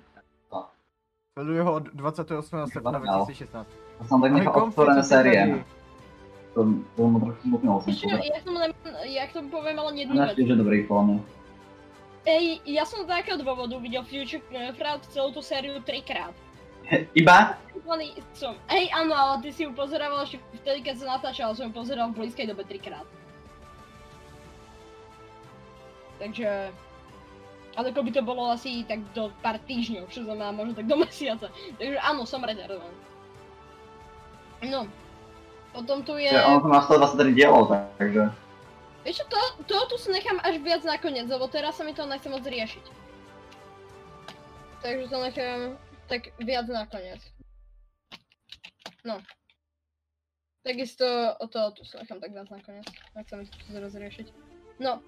Sleduju 1.32 1.64
ho 1.64 1.72
od 1.74 1.84
28. 1.92 2.66
srpna 2.72 2.92
Banál. 2.92 3.16
2016. 3.24 3.68
Já 4.00 4.06
jsem 4.06 4.20
tak 4.20 4.32
nechal 4.32 4.64
otvorené 4.64 5.02
série. 5.02 5.64
To 6.54 6.66
to 6.96 7.08
mu 7.08 7.20
trochu 7.20 7.40
smutnilo 7.40 7.80
jsem 7.80 7.92
Ešte, 7.92 8.08
to. 8.08 8.16
ja 8.16 8.40
k 8.40 8.44
tomu, 8.44 8.58
nemám, 8.58 8.94
ja 9.08 9.24
k 9.26 9.32
tomu 9.32 9.48
poviem 9.48 9.78
ale 9.80 9.90
jednu 9.96 10.12
Ona 10.14 10.26
vec. 10.26 10.38
je 10.38 10.56
dobrý 10.56 10.84
podle 10.84 11.04
mě. 11.04 11.20
Ej, 12.22 12.60
ja 12.70 12.84
som 12.86 13.02
z 13.02 13.10
takého 13.10 13.34
dôvodu 13.40 13.80
videl 13.82 14.04
Future 14.06 14.38
Fraud 14.78 15.02
celú 15.10 15.32
tú 15.34 15.42
sériu 15.42 15.82
trikrát. 15.82 16.30
Iba? 17.14 17.56
Úplný 17.72 18.20
som. 18.36 18.54
Hej, 18.68 18.92
áno, 18.94 19.14
ale 19.14 19.34
ty 19.42 19.50
si 19.50 19.64
ju 19.64 19.74
pozerával 19.74 20.22
ešte 20.22 20.38
vtedy, 20.62 20.80
keď 20.84 20.94
sa 21.02 21.06
natáčal, 21.18 21.54
som 21.56 21.70
ju 21.70 21.72
pozeral 21.74 22.10
v 22.10 22.24
blízkej 22.24 22.46
dobe 22.50 22.62
trikrát. 22.66 23.06
Takže... 26.22 26.70
Ale 27.72 27.88
ako 27.88 28.04
by 28.04 28.10
to 28.12 28.22
bolo 28.22 28.52
asi 28.52 28.84
tak 28.84 29.00
do 29.16 29.32
pár 29.40 29.56
týždňov, 29.64 30.04
čo 30.12 30.28
znamená 30.28 30.52
možno 30.52 30.76
tak 30.76 30.86
do 30.86 30.96
mesiaca. 31.02 31.48
Takže 31.80 31.98
áno, 31.98 32.28
som 32.28 32.44
retardovaný. 32.44 32.98
No. 34.68 34.86
Potom 35.72 36.04
tu 36.04 36.20
je... 36.20 36.28
Že 36.28 36.44
ono 36.44 36.60
to 36.60 36.68
má 36.68 36.80
123 36.84 37.32
dielov, 37.32 37.72
tak- 37.72 37.88
takže. 37.96 38.28
Vieš 39.02 39.16
čo, 39.18 39.24
to, 39.26 39.40
to 39.66 39.74
tu 39.90 39.96
si 39.98 40.14
nechám 40.14 40.38
až 40.46 40.62
viac 40.62 40.86
nakoniec, 40.86 41.26
lebo 41.26 41.50
teraz 41.50 41.74
sa 41.74 41.82
mi 41.82 41.90
to 41.90 42.06
nechce 42.06 42.28
moc 42.30 42.44
riešiť. 42.46 42.84
Takže 44.84 45.04
to 45.10 45.16
nechám 45.18 45.60
tak 46.12 46.28
viac 46.44 46.68
nakoniec. 46.68 47.24
No. 49.00 49.16
Takisto 50.60 51.08
o 51.40 51.48
to 51.48 51.72
tu 51.72 51.88
si 51.88 51.96
nechám 51.96 52.20
tak 52.20 52.36
viac 52.36 52.52
nakoniec. 52.52 52.84
Nechcem 53.16 53.40
mi 53.40 53.44
to 53.48 53.56
tu 53.56 53.80
rozriešiť. 53.80 54.26
No. 54.84 55.00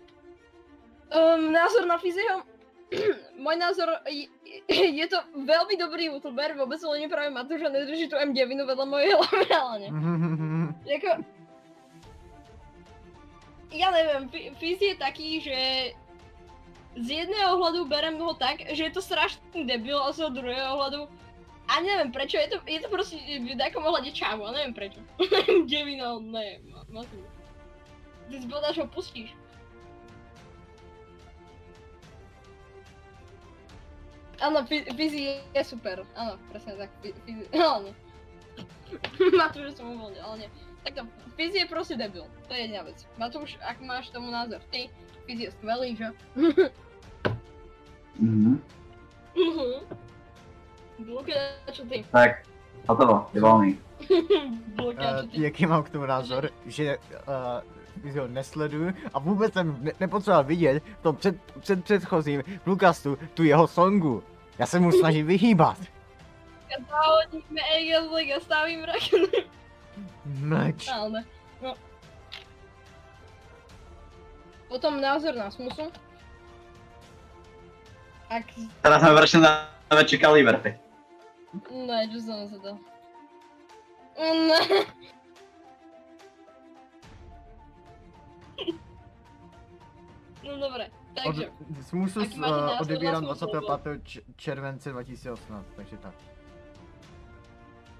Um, 1.13 1.53
názor 1.53 1.85
na 1.85 2.01
Fiziho? 2.01 2.41
Môj 3.45 3.57
názor, 3.61 4.01
je, 4.09 4.33
je 5.05 5.07
to 5.13 5.21
veľmi 5.45 5.77
dobrý 5.77 6.09
youtuber, 6.09 6.57
vôbec 6.57 6.81
ho 6.81 6.97
nepravím 6.97 7.37
Matúš 7.37 7.69
a 7.69 7.69
nedrží 7.69 8.09
tu 8.09 8.17
M9 8.17 8.65
vedľa 8.65 8.87
mojej 8.89 9.13
hlavy, 9.13 9.49
ale 9.53 9.77
nie. 9.85 9.91
Jako... 10.97 11.11
Ja 13.75 13.91
neviem, 13.91 14.31
Fi- 14.31 14.55
Fizz 14.55 14.81
je 14.81 14.95
taký, 14.95 15.43
že 15.43 15.59
z 16.95 17.27
jedného 17.27 17.59
ohľadu 17.59 17.91
berem 17.91 18.17
ho 18.23 18.35
tak, 18.39 18.63
že 18.71 18.87
je 18.87 18.93
to 18.95 19.03
strašný 19.03 19.67
debil 19.67 19.99
a 19.99 20.15
z 20.15 20.23
toho 20.23 20.31
druhého 20.31 20.79
ohľadu 20.79 21.11
a 21.65 21.81
neviem 21.81 22.13
prečo, 22.13 22.37
je 22.37 22.49
to, 22.53 22.59
je 22.69 22.77
to 22.77 22.89
proste 22.93 23.17
v 23.17 23.57
takom 23.57 23.89
ohľade 23.89 24.13
čávo, 24.13 24.45
a 24.45 24.53
neviem 24.53 24.77
prečo. 24.77 25.01
Devina, 25.71 26.21
ne, 26.21 26.61
ma, 26.69 26.85
ma. 26.93 27.03
Ty 28.29 28.37
zbodáš 28.41 28.85
ho 28.85 28.87
pustíš. 28.89 29.33
Áno, 34.45 34.61
Fi- 34.69 34.85
Fizzy 34.93 35.41
je, 35.57 35.63
super, 35.65 36.05
áno, 36.21 36.37
presne 36.53 36.77
tak, 36.77 36.93
Fi- 37.01 37.17
Fizzy, 37.25 37.49
ale 37.57 37.91
nie. 37.91 37.95
Matúš, 39.33 39.73
že 39.73 39.81
som 39.81 39.89
uvoľnil, 39.89 40.21
ale 40.21 40.37
nie. 40.45 40.51
Takto, 40.85 41.03
Fizzy 41.37 41.59
je 41.59 41.67
proste 41.67 41.97
debil, 41.97 42.25
to 42.49 42.55
je 42.55 42.61
jediná 42.61 42.83
vec. 42.83 43.07
Matúš, 43.19 43.57
ak 43.65 43.81
máš 43.81 44.11
tomu 44.13 44.31
názor, 44.31 44.61
ty, 44.71 44.91
Fizzy 45.27 45.43
je 45.43 45.51
skvelý, 45.51 45.97
že? 45.97 46.09
Mhm. 48.15 48.63
Mhm. 49.35 49.91
Luka, 51.11 51.35
čo 51.75 51.83
ty? 51.91 52.07
Tak, 52.15 52.47
hotovo, 52.87 53.27
je 53.35 53.41
volný. 53.43 53.71
Luka, 54.79 55.03
čo 55.03 55.25
Uh, 55.27 55.31
ty? 55.31 55.43
jaký 55.43 55.67
mám 55.67 55.83
k 55.83 55.91
tomu 55.91 56.07
názor, 56.07 56.51
že 56.67 56.99
uh, 58.07 58.15
ho 58.21 58.29
nesleduju 58.29 58.95
a 59.15 59.19
vůbec 59.19 59.53
jsem 59.53 59.77
ne- 59.81 59.93
nepotřeboval 60.01 60.45
vidět 60.45 60.83
v 61.01 61.03
tom 61.03 61.17
před, 61.17 61.35
před 61.61 61.85
předchozím 61.85 62.43
Lukastu 62.67 63.19
tu 63.35 63.43
jeho 63.43 63.67
songu. 63.67 64.23
Já 64.59 64.67
se 64.67 64.81
mu 64.81 64.93
snažím 64.93 65.27
vyhýbat. 65.27 65.79
League 68.15 68.33
a 68.37 68.41
stavím 68.41 68.85
rakenu. 68.85 69.27
Mlč. 70.25 70.89
Ale, 70.89 71.25
no. 71.63 71.75
Potom 74.69 75.01
názor 75.01 75.35
na 75.35 75.51
smusu. 75.51 75.93
Ak... 78.31 78.45
Teraz 78.83 79.03
jsme 79.03 79.15
vršli 79.15 79.41
na 79.41 79.69
väčší 79.91 80.19
kaliber, 80.19 80.61
ty. 80.61 80.75
Ne, 81.71 82.09
čo 82.11 82.19
som 82.19 82.51
sa 82.51 82.59
to. 82.59 82.73
Ne. 84.19 84.59
No 90.45 90.59
dobre, 90.59 90.91
Od, 90.91 91.23
takže. 91.25 91.45
Jaký 92.21 92.39
máte 92.39 92.61
uh, 92.61 92.81
odebírám 92.83 93.25
Smusu? 93.25 93.47
25. 93.47 94.03
č- 94.05 94.23
července 94.37 94.91
2018, 94.91 95.67
takže 95.77 95.97
tak. 95.97 96.15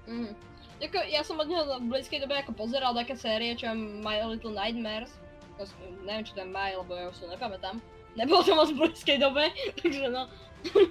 Mhm. 0.07 0.35
Jako, 0.77 0.99
ja 1.07 1.23
som 1.23 1.37
od 1.37 1.47
neho 1.47 1.63
v 1.79 1.87
blízkej 1.87 2.19
dobe 2.19 2.35
ako 2.35 2.53
pozeral 2.53 2.93
také 2.93 3.15
série, 3.15 3.55
čo 3.55 3.67
je 3.67 3.75
My 3.75 4.19
Little 4.21 4.51
Nightmares. 4.51 5.15
To, 5.55 5.63
s- 5.63 5.75
neviem, 6.03 6.23
či 6.23 6.35
to 6.35 6.43
je 6.43 6.51
My, 6.51 6.75
lebo 6.75 6.93
ja 6.93 7.09
už 7.09 7.17
to 7.17 7.31
nepamätám. 7.31 7.79
Nebolo 8.15 8.43
to 8.43 8.53
moc 8.53 8.69
v 8.69 8.81
blízkej 8.81 9.19
dobe, 9.19 9.49
takže 9.81 10.07
no. 10.09 10.27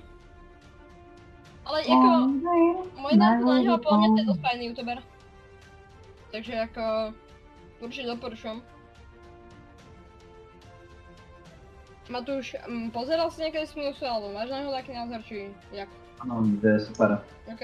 Ale 1.64 1.80
ako, 1.82 2.10
môj 2.94 3.14
názor 3.16 3.46
na 3.46 3.60
neho 3.60 3.78
podľa 3.78 3.98
mňa 3.98 4.10
to 4.10 4.18
je 4.18 4.28
dosť 4.28 4.42
fajný 4.42 4.64
youtuber. 4.68 5.00
Takže 6.30 6.54
ako, 6.62 6.84
určite 7.80 8.08
doporučujem. 8.10 8.60
Matúš, 12.06 12.60
mm, 12.60 12.92
pozeral 12.92 13.32
si 13.32 13.40
niekedy 13.42 13.64
Smusu, 13.64 14.04
alebo 14.04 14.28
máš 14.30 14.52
na 14.52 14.60
neho 14.60 14.76
taký 14.76 14.92
názor, 14.92 15.24
či 15.24 15.36
jak? 15.72 15.88
Ano, 16.20 16.44
to 16.60 16.68
je 16.68 16.80
super. 16.84 17.24
OK. 17.48 17.64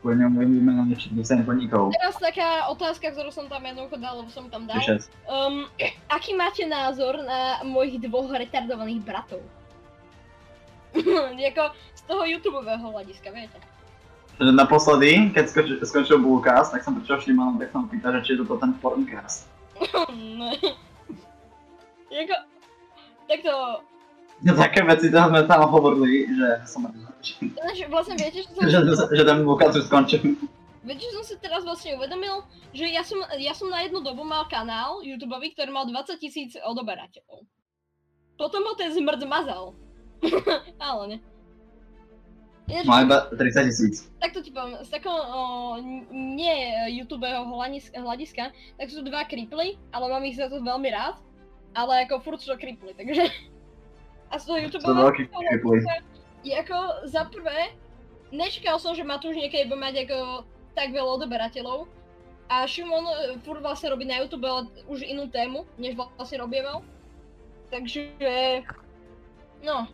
Kvůli 0.00 0.16
němu 0.16 0.38
vyjmenujeme 0.38 0.94
všetkých 0.94 1.26
sem 1.26 1.44
podnikov. 1.44 1.92
Teraz 1.92 2.16
taká 2.16 2.72
otázka, 2.72 3.12
ktorú 3.12 3.28
som 3.28 3.52
tam 3.52 3.60
jednoducho 3.68 4.00
dal, 4.00 4.24
lebo 4.24 4.32
som 4.32 4.48
tam 4.48 4.64
dal. 4.64 4.80
Um, 5.28 5.68
aký 6.16 6.32
máte 6.32 6.64
názor 6.64 7.20
na 7.20 7.60
mojich 7.68 8.00
dvoch 8.00 8.32
retardovaných 8.32 9.04
bratov? 9.04 9.44
jako 11.36 11.76
z 11.94 12.02
toho 12.08 12.24
YouTubeového 12.24 12.90
hľadiska, 12.90 13.28
viete? 13.30 13.60
že 14.40 14.52
naposledy, 14.56 15.36
keď 15.36 15.44
skočil, 15.52 15.76
skončil 15.84 16.18
Bullcast, 16.24 16.72
tak 16.72 16.80
som 16.80 16.96
prišiel 16.96 17.20
Šimano, 17.20 17.60
tak 17.60 17.76
som 17.76 17.84
pýtal, 17.92 18.16
že 18.18 18.24
či 18.24 18.30
je 18.32 18.40
toto 18.40 18.56
ten 18.56 18.72
Porncast. 18.80 19.44
ne. 20.40 20.56
Jako, 22.08 22.36
tak 23.28 23.40
to, 24.40 24.48
Ja, 24.48 24.52
také 24.56 24.80
veci 24.88 25.12
tam 25.12 25.30
sme 25.30 25.44
tam 25.44 25.68
hovorili, 25.68 26.24
že 26.32 26.48
som 26.64 26.88
že, 27.20 27.36
Ináč 27.44 27.84
vlastne 27.92 28.16
viete, 28.16 28.40
že 28.40 28.48
som, 28.56 28.64
že, 28.72 28.78
že 28.88 29.24
ten 29.28 29.44
už 29.44 29.84
skončil. 29.84 30.22
viete, 30.80 31.04
že 31.04 31.12
som 31.12 31.24
si 31.24 31.36
teraz 31.36 31.60
vlastne 31.62 32.00
uvedomil, 32.00 32.40
že 32.72 32.88
ja 32.88 33.04
som, 33.04 33.20
ja 33.36 33.52
som 33.52 33.68
na 33.68 33.84
jednu 33.84 34.00
dobu 34.00 34.24
mal 34.24 34.48
kanál 34.48 35.04
YouTubeový, 35.04 35.52
ktorý 35.52 35.70
mal 35.70 35.84
20 35.84 36.16
tisíc 36.16 36.56
odoberateľov. 36.56 37.44
Potom 38.40 38.64
ho 38.64 38.72
ten 38.72 38.88
zmrd 38.88 39.20
mazal. 39.28 39.76
Ale 40.80 41.04
ne. 41.04 41.18
Ináč, 42.70 42.86
Má 42.86 43.02
iba 43.02 43.28
30 43.34 43.68
tisíc. 43.68 43.94
takto 44.22 44.40
ti 44.40 44.54
poviem, 44.54 44.78
z 44.86 44.88
takého 44.94 45.18
o, 45.18 45.40
nie 46.14 46.70
YouTubeho 47.02 47.42
hľadiska, 47.98 48.54
tak 48.78 48.86
sú 48.86 49.02
dva 49.02 49.26
kriply, 49.26 49.74
ale 49.90 50.06
mám 50.06 50.22
ich 50.22 50.38
za 50.38 50.46
to 50.46 50.62
veľmi 50.62 50.86
rád, 50.94 51.18
ale 51.74 52.06
ako 52.06 52.22
furt 52.22 52.38
sú 52.38 52.54
to 52.54 52.62
kriply, 52.62 52.94
takže... 52.94 53.26
A 54.30 54.38
z 54.38 54.42
toho 54.46 54.56
To 54.58 54.62
YouTubeho 54.62 54.94
veľký 55.10 55.24
kriply. 55.26 55.78
je 56.46 56.54
ako 56.54 56.78
za 57.10 57.26
prvé, 57.26 57.74
nečakal 58.30 58.78
som, 58.78 58.94
že 58.94 59.02
Matúš 59.02 59.34
niekedy 59.34 59.66
bude 59.66 59.82
mať 59.82 60.06
ako 60.06 60.46
tak 60.78 60.94
veľa 60.94 61.10
odoberateľov. 61.20 61.90
A 62.50 62.66
Šimon 62.66 63.06
e, 63.06 63.38
furt 63.46 63.62
vlastne 63.62 63.94
robí 63.94 64.06
na 64.06 64.18
YouTube 64.22 64.42
ale 64.42 64.66
už 64.90 65.06
inú 65.06 65.30
tému, 65.30 65.66
než 65.78 65.94
vlastne 65.94 66.42
robieval. 66.42 66.82
Takže... 67.70 68.10
No. 69.62 69.86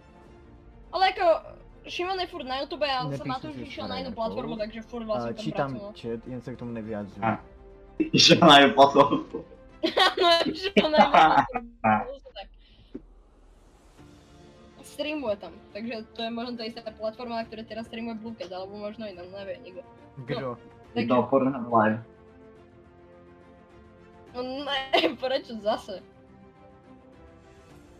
Ale 0.92 1.12
ako... 1.12 1.56
Šimon 1.86 2.18
je 2.18 2.26
furt 2.26 2.42
na 2.42 2.64
YouTube 2.64 2.82
a 2.82 3.06
sa 3.06 3.22
Nepíšu 3.22 3.28
Matúš 3.30 3.52
si 3.54 3.62
išiel 3.62 3.86
na 3.86 4.02
inú 4.02 4.10
platformu, 4.10 4.58
takže 4.58 4.82
furt 4.82 5.06
vlastne 5.06 5.38
tam 5.38 5.44
čítam 5.44 5.70
pracoval. 5.78 5.94
chat, 5.94 6.20
jen 6.26 6.40
se 6.42 6.50
k 6.54 6.58
tomu 6.58 6.72
nevyjadřuju. 6.74 7.24
A. 7.24 7.38
Išiel 8.12 8.40
na 8.42 8.56
ju 8.58 8.68
potom. 8.74 9.08
Áno, 9.86 10.26
Šimon 10.50 10.90
na 10.90 10.98
inú 10.98 11.12
platformu. 11.14 11.70
Streamuje 14.96 15.36
tam, 15.36 15.52
takže 15.70 16.08
to 16.16 16.24
je 16.24 16.30
možno 16.32 16.56
tá 16.56 16.64
istá 16.64 16.80
platforma, 16.88 17.36
na 17.36 17.44
ktorej 17.44 17.68
teraz 17.68 17.84
streamuje 17.84 18.16
Bluecat, 18.16 18.48
alebo 18.48 18.80
možno 18.80 19.04
iná, 19.04 19.28
neviem, 19.28 19.60
niekto. 19.60 19.84
Kdo? 20.24 20.56
Takže, 20.96 21.12
Do 21.12 21.28
Pornhub 21.28 21.68
Live. 21.68 22.00
no 24.32 24.40
ne, 24.64 24.80
prečo 25.20 25.52
zase? 25.60 26.00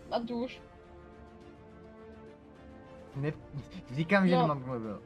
Matúš. 0.08 0.56
Ne, 3.16 3.32
říkám, 3.92 4.24
že 4.24 4.36
No. 4.36 4.48
nemám 4.48 4.60
mobil. 4.64 4.96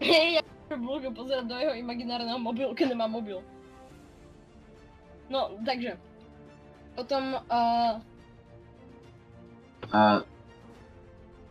Hej, 0.00 0.28
ja 0.36 0.42
môžem 0.76 1.12
pozerať 1.12 1.44
do 1.48 1.56
jeho 1.56 1.74
imaginárneho 1.74 2.36
mobilu, 2.36 2.72
keď 2.72 2.92
nemá 2.92 3.06
mobil. 3.06 3.40
No, 5.28 5.56
takže. 5.64 5.96
Potom, 6.94 7.36
uh, 7.50 7.98
Uh, 9.92 10.24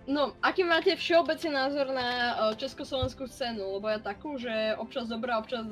no, 0.09 0.33
aký 0.41 0.63
máte 0.65 0.95
všeobecný 0.95 1.53
názor 1.53 1.87
na 1.93 2.07
uh, 2.33 2.57
československú 2.57 3.29
scénu? 3.29 3.77
Lebo 3.77 3.87
ja 3.87 3.99
takú, 4.01 4.35
že 4.41 4.75
občas 4.75 5.07
dobrá, 5.07 5.37
občas 5.37 5.63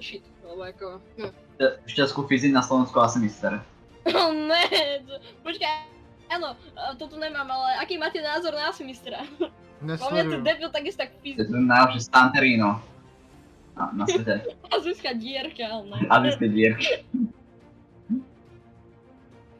shit. 0.00 0.24
Lebo 0.42 0.62
ako, 0.64 0.86
hm. 1.20 1.32
v 1.60 1.92
Česku 1.92 2.26
fyzik 2.26 2.50
na 2.50 2.64
Slovensku 2.64 2.96
asi 3.00 3.20
mister. 3.20 3.60
Oh, 4.04 4.28
ne, 4.36 4.60
to, 5.08 5.16
počkaj, 5.40 5.88
áno, 6.28 6.52
uh, 6.76 6.92
toto 7.00 7.16
nemám, 7.16 7.48
ale 7.48 7.80
aký 7.80 7.96
máte 7.96 8.20
názor 8.20 8.52
na 8.52 8.68
Asimistra? 8.68 9.24
Po 9.40 9.48
ten 9.80 10.28
Nesleduju. 10.28 10.44
debil 10.44 10.68
tak 10.68 10.84
je 10.84 10.92
tak 10.92 11.10
Je 11.24 11.40
fyzik. 11.40 11.48
to 11.48 11.56
najlepší 11.56 12.00
Stanterino. 12.04 12.84
Na, 13.72 13.96
na 13.96 14.04
svete. 14.04 14.44
Azijská 14.76 15.16
dierka, 15.16 15.64
ale 15.72 15.84
ne. 15.88 15.98
Azijské 16.12 16.52
dierky. 16.52 16.84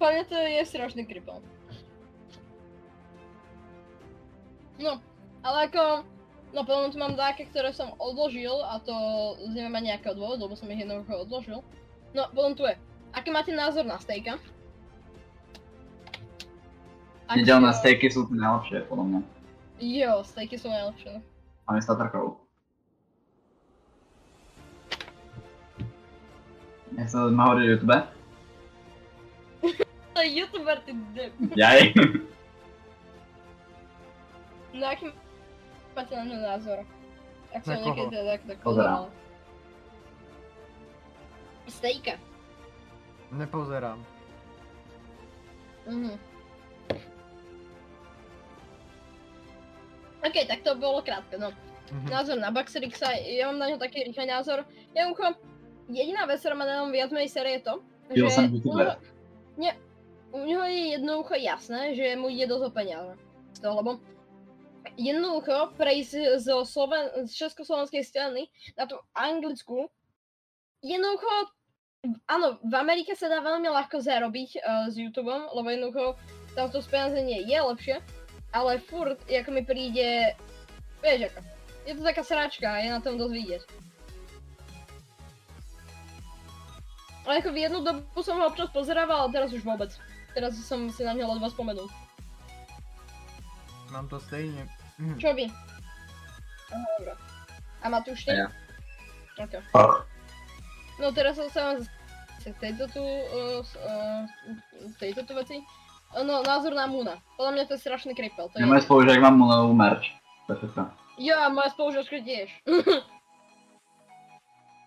Mňa 0.05 0.25
to 0.29 0.37
je 0.37 0.62
strašný 0.64 1.03
kripel. 1.09 1.40
No, 4.77 4.99
ale 5.40 5.71
ako, 5.71 6.03
no 6.51 6.61
potom 6.67 6.90
tu 6.90 6.99
mám 6.99 7.14
také, 7.14 7.47
ktoré 7.47 7.71
som 7.71 7.95
odložil 7.97 8.53
a 8.67 8.83
to 8.83 8.95
z 9.49 9.55
neviem 9.55 9.75
ani 9.79 9.88
nejakého 9.95 10.19
dôvodu, 10.19 10.45
lebo 10.45 10.59
som 10.59 10.67
ich 10.69 10.83
jednoducho 10.83 11.25
odložil. 11.25 11.61
No, 12.11 12.27
potom 12.35 12.59
tu 12.59 12.67
je. 12.67 12.75
Aký 13.14 13.31
máte 13.31 13.55
názor 13.55 13.87
na 13.87 14.03
stejka? 14.03 14.37
Ak- 17.31 17.38
Nedelné 17.38 17.71
stejky 17.73 18.11
sú 18.11 18.27
tie 18.27 18.37
najlepšie, 18.37 18.85
podľa 18.90 19.05
mňa. 19.07 19.21
Jo, 19.81 20.21
stejky 20.27 20.59
sú 20.59 20.69
najlepšie. 20.69 21.23
Máme 21.64 21.81
s 21.81 21.88
Tatarkou. 21.88 22.43
Jak 26.95 27.09
sa 27.11 27.27
má 27.31 27.51
hovoriť 27.51 27.64
o 27.64 27.71
YouTube? 27.75 28.13
To 30.14 30.20
je 30.20 30.29
youtuber, 30.33 30.79
ty 30.81 30.92
deb. 31.11 31.33
Jaj. 31.53 31.90
No 34.72 34.87
aký 34.87 35.07
máte 35.92 36.14
na 36.14 36.24
ňu 36.24 36.38
názor? 36.40 36.79
Ak 37.50 37.62
som 37.62 37.74
Na 37.74 37.83
niekedy 37.85 37.98
koho? 38.00 38.11
teda 38.11 38.24
tak, 38.29 38.40
tak 38.44 38.59
Pozerám. 38.62 38.66
pozeral. 38.66 39.05
Stejka. 41.66 42.14
Nepozerám. 43.31 43.98
Mhm. 45.87 46.14
OK, 50.24 50.37
tak 50.48 50.61
to 50.62 50.74
bolo 50.74 51.03
krátke, 51.03 51.37
no. 51.37 51.53
Mhm. 51.92 52.09
Názor 52.09 52.37
na 52.37 52.48
Baxerixa, 52.48 53.12
ja 53.14 53.46
mám 53.46 53.61
na 53.61 53.68
ňo 53.68 53.77
taký 53.77 54.03
rýchly 54.03 54.24
názor. 54.24 54.64
Jednoducho, 54.90 55.37
jediná 55.87 56.24
vec, 56.24 56.40
ktorá 56.40 56.57
má 56.57 56.64
na 56.64 56.88
viac 56.88 57.12
menej 57.12 57.29
série 57.29 57.61
je 57.61 57.68
to, 57.68 57.74
že 58.11 58.31
som 58.33 58.48
u 58.48 58.57
youtuber. 58.57 58.96
nie, 59.55 59.70
u 60.35 60.38
neho 60.42 60.66
je 60.66 60.99
jednoducho 60.99 61.38
jasné, 61.38 61.94
že 61.94 62.18
mu 62.18 62.27
ide 62.27 62.51
dosť 62.51 62.64
o 62.66 62.70
peniaze. 62.75 63.14
Z 63.55 63.59
toho, 63.62 63.75
lebo 63.79 63.90
jednoducho 64.99 65.79
prejsť 65.79 66.42
zo 66.42 66.66
Sloven- 66.66 67.31
z 67.31 67.31
československej 67.31 68.03
scény 68.03 68.51
na 68.75 68.90
tú 68.90 68.99
anglickú, 69.14 69.87
jednoducho, 70.83 71.31
áno, 72.27 72.59
v 72.66 72.75
Amerike 72.75 73.14
sa 73.14 73.31
dá 73.31 73.38
veľmi 73.40 73.70
ľahko 73.70 74.03
zarobiť 74.03 74.51
uh, 74.59 74.90
s 74.90 74.99
YouTubeom, 74.99 75.55
lebo 75.55 75.66
jednoducho 75.70 76.05
tam 76.59 76.66
to 76.70 76.83
speňazenie 76.83 77.47
je 77.47 77.59
lepšie, 77.59 77.97
ale 78.51 78.83
furt, 78.83 79.18
ako 79.31 79.51
mi 79.55 79.62
príde, 79.62 80.35
vieš 80.99 81.31
ako, 81.31 81.38
je 81.87 81.92
to 81.94 82.03
taká 82.03 82.23
sračka 82.27 82.68
je 82.83 82.90
na 82.90 82.99
tom 82.99 83.18
dosť 83.18 83.35
vidieť. 83.35 83.62
Ale 87.25 87.40
ako 87.40 87.51
v 87.57 87.62
jednu 87.64 87.81
dobu 87.81 88.20
som 88.20 88.37
ho 88.37 88.53
občas 88.53 88.68
pozerával, 88.68 89.25
ale 89.25 89.33
teraz 89.33 89.49
už 89.49 89.64
vôbec. 89.64 89.97
Teraz 90.35 90.59
som 90.66 90.90
si 90.90 91.07
na 91.07 91.14
ňo 91.14 91.31
ledva 91.31 91.51
spomenul. 91.51 91.88
Mám 93.90 94.09
to 94.09 94.20
stejně. 94.20 94.68
Mhm. 94.99 95.18
Čo 95.18 95.35
vy? 95.35 95.47
Aha, 96.75 96.87
dobré. 96.99 97.14
A 97.83 97.88
Matúš, 97.88 98.25
ty? 98.25 98.35
Ja. 98.35 98.51
OK. 99.38 99.55
Ach. 99.75 100.07
No 100.99 101.12
teraz 101.12 101.37
sa 101.37 101.47
dostávam 101.47 101.83
zase 101.83 102.51
k 102.55 102.59
tejto 102.59 102.87
tu, 102.90 103.03
uh, 103.03 103.62
uh, 103.62 104.23
tejto 104.99 105.27
tu 105.27 105.35
veci. 105.35 105.59
No, 106.14 106.42
názor 106.42 106.75
na 106.75 106.87
Muna. 106.87 107.18
Podľa 107.35 107.53
mňa 107.53 107.64
to 107.66 107.75
je 107.75 107.83
strašný 107.83 108.14
kripel. 108.14 108.47
To 108.47 108.59
je... 108.59 108.62
Nemoj 108.62 108.87
spolužiak 108.87 109.18
mám 109.18 109.38
novú 109.38 109.75
merch. 109.75 110.07
To 110.47 110.55
je 110.55 110.59
všetko. 110.62 110.83
Jo, 111.18 111.35
a 111.38 111.49
moja 111.51 111.70
spolužačka 111.75 112.18
tiež. 112.23 112.51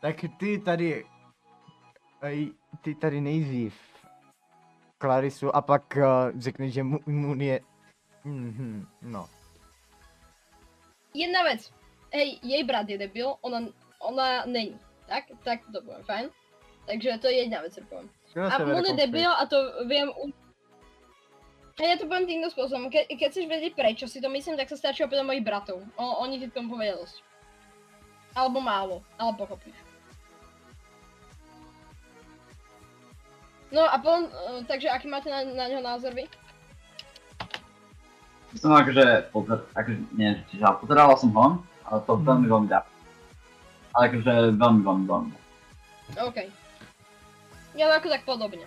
Tak 0.01 0.15
ty 0.37 0.59
tady... 0.59 1.05
Ej, 2.21 2.51
ty 2.81 2.95
tady 2.95 3.21
nejdřív 3.21 3.73
Clarisu 4.97 5.55
a 5.55 5.61
pak 5.61 5.97
uh, 5.97 6.03
řekneš, 6.39 6.73
že 6.73 6.83
Mu- 6.83 7.05
Moon 7.05 7.41
je... 7.41 7.61
Mhm, 8.25 8.87
no. 9.01 9.29
Jedna 11.13 11.43
vec. 11.43 11.71
Hej, 12.13 12.39
jej 12.43 12.63
brat 12.63 12.89
je 12.89 12.97
debil, 12.97 13.35
ona, 13.41 13.67
ona 13.99 14.45
není. 14.45 14.79
Tak, 15.07 15.23
tak 15.43 15.59
to 15.71 15.81
poviem, 15.81 16.03
fajn. 16.03 16.25
Takže 16.87 17.17
to 17.21 17.27
je 17.27 17.35
jedna 17.43 17.61
poviem. 17.89 18.09
Škoda 18.29 18.47
A 18.47 18.57
se 18.57 18.65
Moon 18.65 18.85
je 18.85 18.93
debil 18.93 19.31
a 19.31 19.45
to 19.45 19.57
viem 19.87 20.09
u... 20.09 20.33
Hej, 21.77 21.89
ja 21.93 21.97
to 22.01 22.09
poviem 22.09 22.25
týmto 22.25 22.49
spôsobom. 22.49 22.89
Ke, 22.89 23.05
keď 23.05 23.29
chceš 23.29 23.45
vedieť 23.45 23.77
prečo 23.77 24.09
si 24.09 24.17
to 24.17 24.33
myslím, 24.33 24.57
tak 24.57 24.65
sa 24.65 24.81
stačí 24.81 25.05
opýtať 25.05 25.29
mojich 25.29 25.45
bratov. 25.45 25.85
O, 25.93 26.03
oni 26.25 26.41
ti 26.41 26.49
tomu 26.49 26.73
povedia 26.73 26.97
dosť. 26.97 27.21
Alebo 28.33 28.57
málo, 28.57 29.05
ale 29.21 29.37
pochopíš. 29.37 29.77
No 33.71 33.83
a 33.83 33.99
potom, 33.99 34.31
uh, 34.31 34.63
takže 34.63 34.87
aký 34.87 35.11
máte 35.11 35.27
na, 35.27 35.43
na 35.43 35.67
ňo 35.67 35.83
názor 35.83 36.15
vy? 36.15 36.23
Som 38.55 38.71
akože, 38.71 39.27
pozer, 39.35 39.59
akože, 39.75 39.99
nie, 40.15 40.39
čiže 40.47 40.63
ale 40.63 40.79
pozeral 40.79 41.11
som 41.19 41.29
ho, 41.35 41.47
ale 41.83 41.99
to 42.07 42.15
veľmi, 42.15 42.47
veľmi 42.47 42.67
dá. 42.71 42.87
Ale 43.91 44.07
akože 44.07 44.55
veľmi, 44.55 44.81
veľmi, 44.87 45.05
veľmi. 45.05 45.35
OK. 46.15 46.37
Ja 47.75 47.91
ako 47.91 48.07
tak 48.07 48.23
podobne. 48.23 48.65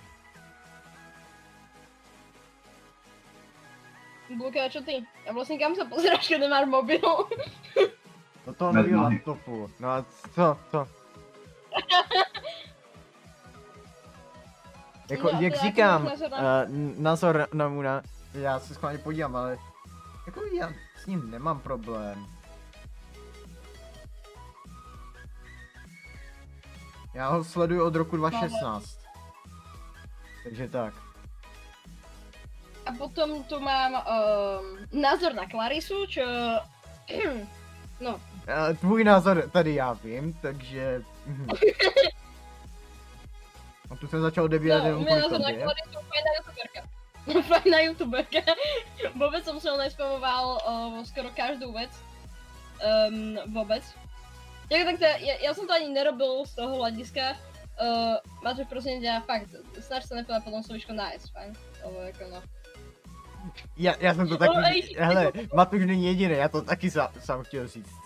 Bulka, 4.31 4.71
čo 4.71 4.79
ty? 4.87 5.03
A 5.27 5.35
vlastne 5.35 5.59
kam 5.59 5.75
sa 5.75 5.83
pozeráš, 5.83 6.31
keď 6.31 6.47
nemáš 6.47 6.71
mobil? 6.71 7.03
Do 8.47 8.53
toho 8.55 8.71
Med 8.71 8.87
nového 8.87 9.03
laptopu. 9.03 9.67
No 9.83 9.89
a 9.91 9.99
co, 10.37 10.55
co? 10.71 10.81
Jako, 15.11 15.31
No, 15.33 15.41
jak 15.41 15.57
říkám, 15.57 16.05
uh, 16.07 16.31
na- 16.31 16.65
názor 16.99 17.47
na 17.53 17.69
Muna, 17.69 18.03
já 18.35 18.61
se 18.61 18.75
schválně 18.75 18.99
podívám, 18.99 19.37
ale 19.37 19.59
jako 20.27 20.41
já 20.59 20.73
s 21.03 21.07
ním 21.07 21.31
nemám 21.31 21.61
problém. 21.61 22.27
Já 27.15 27.29
ho 27.29 27.45
sleduju 27.45 27.85
od 27.85 27.95
roku 27.95 28.17
2016. 28.17 28.99
Takže 30.45 30.69
tak. 30.69 30.95
A 32.87 32.93
potom 32.99 33.45
tu 33.45 33.61
mám 33.61 33.93
um, 33.93 35.01
názor 35.03 35.35
na 35.35 35.47
Clarisu, 35.51 36.07
čo... 36.07 36.23
no, 38.01 38.21
Uh, 38.71 38.77
tvůj 38.77 39.05
názor 39.05 39.51
tady 39.53 39.75
já 39.75 39.93
vím, 39.93 40.33
takže... 40.33 41.03
tu 44.01 44.09
jsem 44.09 44.21
začal 44.21 44.45
odebírat 44.45 44.83
no 44.83 44.87
jenom 44.87 45.05
kvůli 45.05 45.23
tobě. 45.23 45.65
Fajná 46.09 46.31
youtuberka. 46.39 46.81
fajná 47.49 47.79
youtuberka. 47.81 48.41
vôbec 49.15 49.45
som 49.45 49.61
sa 49.61 49.77
ho 49.77 49.79
nespamoval 49.79 50.45
uh, 50.65 51.05
skoro 51.05 51.29
každú 51.37 51.73
vec. 51.73 51.93
Um, 52.81 53.37
vôbec. 53.53 53.85
Jak 54.73 54.87
tak 54.89 54.97
to, 54.99 55.05
ja, 55.05 55.35
ja 55.45 55.51
som 55.53 55.69
to 55.69 55.77
ani 55.77 55.93
nerobil 55.93 56.49
z 56.49 56.57
toho 56.57 56.81
hľadiska. 56.81 57.37
Uh, 57.81 58.17
Matúš, 58.41 58.69
prosím 58.73 59.05
ťa, 59.05 59.25
fakt, 59.29 59.53
snaž 59.81 60.09
sa 60.09 60.17
nepovedať 60.17 60.45
potom 60.49 60.65
slovičko 60.65 60.93
nájsť, 60.97 61.27
fajn? 61.33 61.51
Lebo 61.85 61.97
ako 62.09 62.25
no. 62.33 62.41
Já, 63.77 63.95
já 64.01 64.15
jsem 64.15 64.29
to 64.29 64.37
taky, 64.37 64.57
No, 64.57 64.67
ej, 64.67 64.97
hele, 64.99 65.33
Matuš 65.55 65.87
není 65.87 66.05
jediný, 66.07 66.35
já 66.35 66.49
to 66.49 66.63
taky 66.63 66.91
sa, 66.91 67.13
sám 67.21 67.43
chtěl 67.43 67.69
říct. 67.69 68.01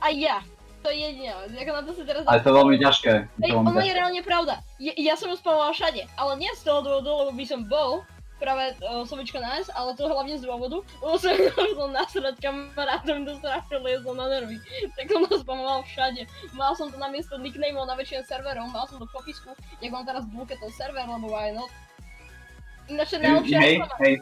A 0.00 0.08
ja. 0.08 0.42
To 0.84 0.92
je 0.92 1.00
jediná 1.00 1.40
vec, 1.40 1.56
ako 1.56 1.72
na 1.72 1.82
to 1.88 1.90
si 1.96 2.02
teraz... 2.04 2.22
Ale 2.28 2.44
to 2.44 2.48
je 2.52 2.56
veľmi 2.60 2.76
ťažké. 2.76 3.12
Hej, 3.40 3.50
to 3.50 3.56
ono 3.56 3.80
je 3.80 3.94
reálne 3.96 4.20
pravda. 4.20 4.60
Ja, 4.76 4.92
ja 5.00 5.14
som 5.16 5.32
ho 5.32 5.36
spamoval 5.40 5.72
všade, 5.72 6.04
ale 6.20 6.32
nie 6.36 6.52
z 6.52 6.60
toho 6.60 6.84
dôvodu, 6.84 7.08
lebo 7.24 7.32
by 7.32 7.44
som 7.48 7.64
bol 7.64 8.04
práve 8.36 8.76
uh, 8.84 9.00
slovičko 9.08 9.40
nájsť, 9.40 9.72
ale 9.72 9.96
to 9.96 10.04
hlavne 10.04 10.36
z 10.36 10.44
dôvodu, 10.44 10.84
lebo 11.00 11.16
som 11.16 11.32
chcel 11.40 11.88
nasrať 11.88 12.36
kamarátom, 12.36 13.24
to 13.24 13.32
strašne 13.40 13.80
liezlo 13.80 14.12
na 14.12 14.28
nervy. 14.28 14.60
Tak 15.00 15.08
som 15.08 15.24
ho 15.24 15.36
spamoval 15.40 15.80
všade. 15.88 16.28
Mal 16.52 16.76
som 16.76 16.92
to 16.92 17.00
na 17.00 17.08
miesto 17.08 17.40
nicknameov 17.40 17.88
na 17.88 17.96
väčšine 17.96 18.20
serverov, 18.28 18.68
mal 18.68 18.84
som 18.84 19.00
to 19.00 19.08
v 19.08 19.14
popisku, 19.16 19.56
jak 19.80 19.88
mám 19.88 20.04
teraz 20.04 20.28
bulketol 20.28 20.68
server, 20.76 21.08
lebo 21.08 21.32
why 21.32 21.56
not. 21.56 21.72
Ináč 22.92 23.16
je 23.16 23.24
najlepšia 23.24 23.58
Hej, 23.64 23.74
hej. 24.04 24.14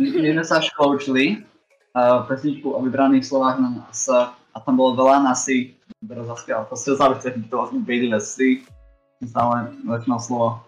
My 0.00 0.32
sme 0.32 0.44
sa 0.48 0.64
škoučili 0.64 1.44
uh, 1.92 2.24
pesničku 2.24 2.72
o 2.72 2.80
vybraných 2.80 3.28
slovách 3.28 3.60
na 3.60 3.84
nás 3.84 4.08
a 4.56 4.60
tam 4.64 4.80
bolo 4.80 4.96
veľa 4.96 5.20
na 5.20 5.36
si, 5.36 5.76
ktoré 6.00 6.24
zaspieval. 6.24 6.64
To 6.72 6.80
ste 6.80 6.96
sa 6.96 7.12
chcete, 7.12 7.44
to 7.52 7.60
vlastne 7.60 7.84
vedeli 7.84 8.16
si. 8.24 8.64
Stále 9.20 9.76
začínal 9.84 10.20
slovo. 10.20 10.64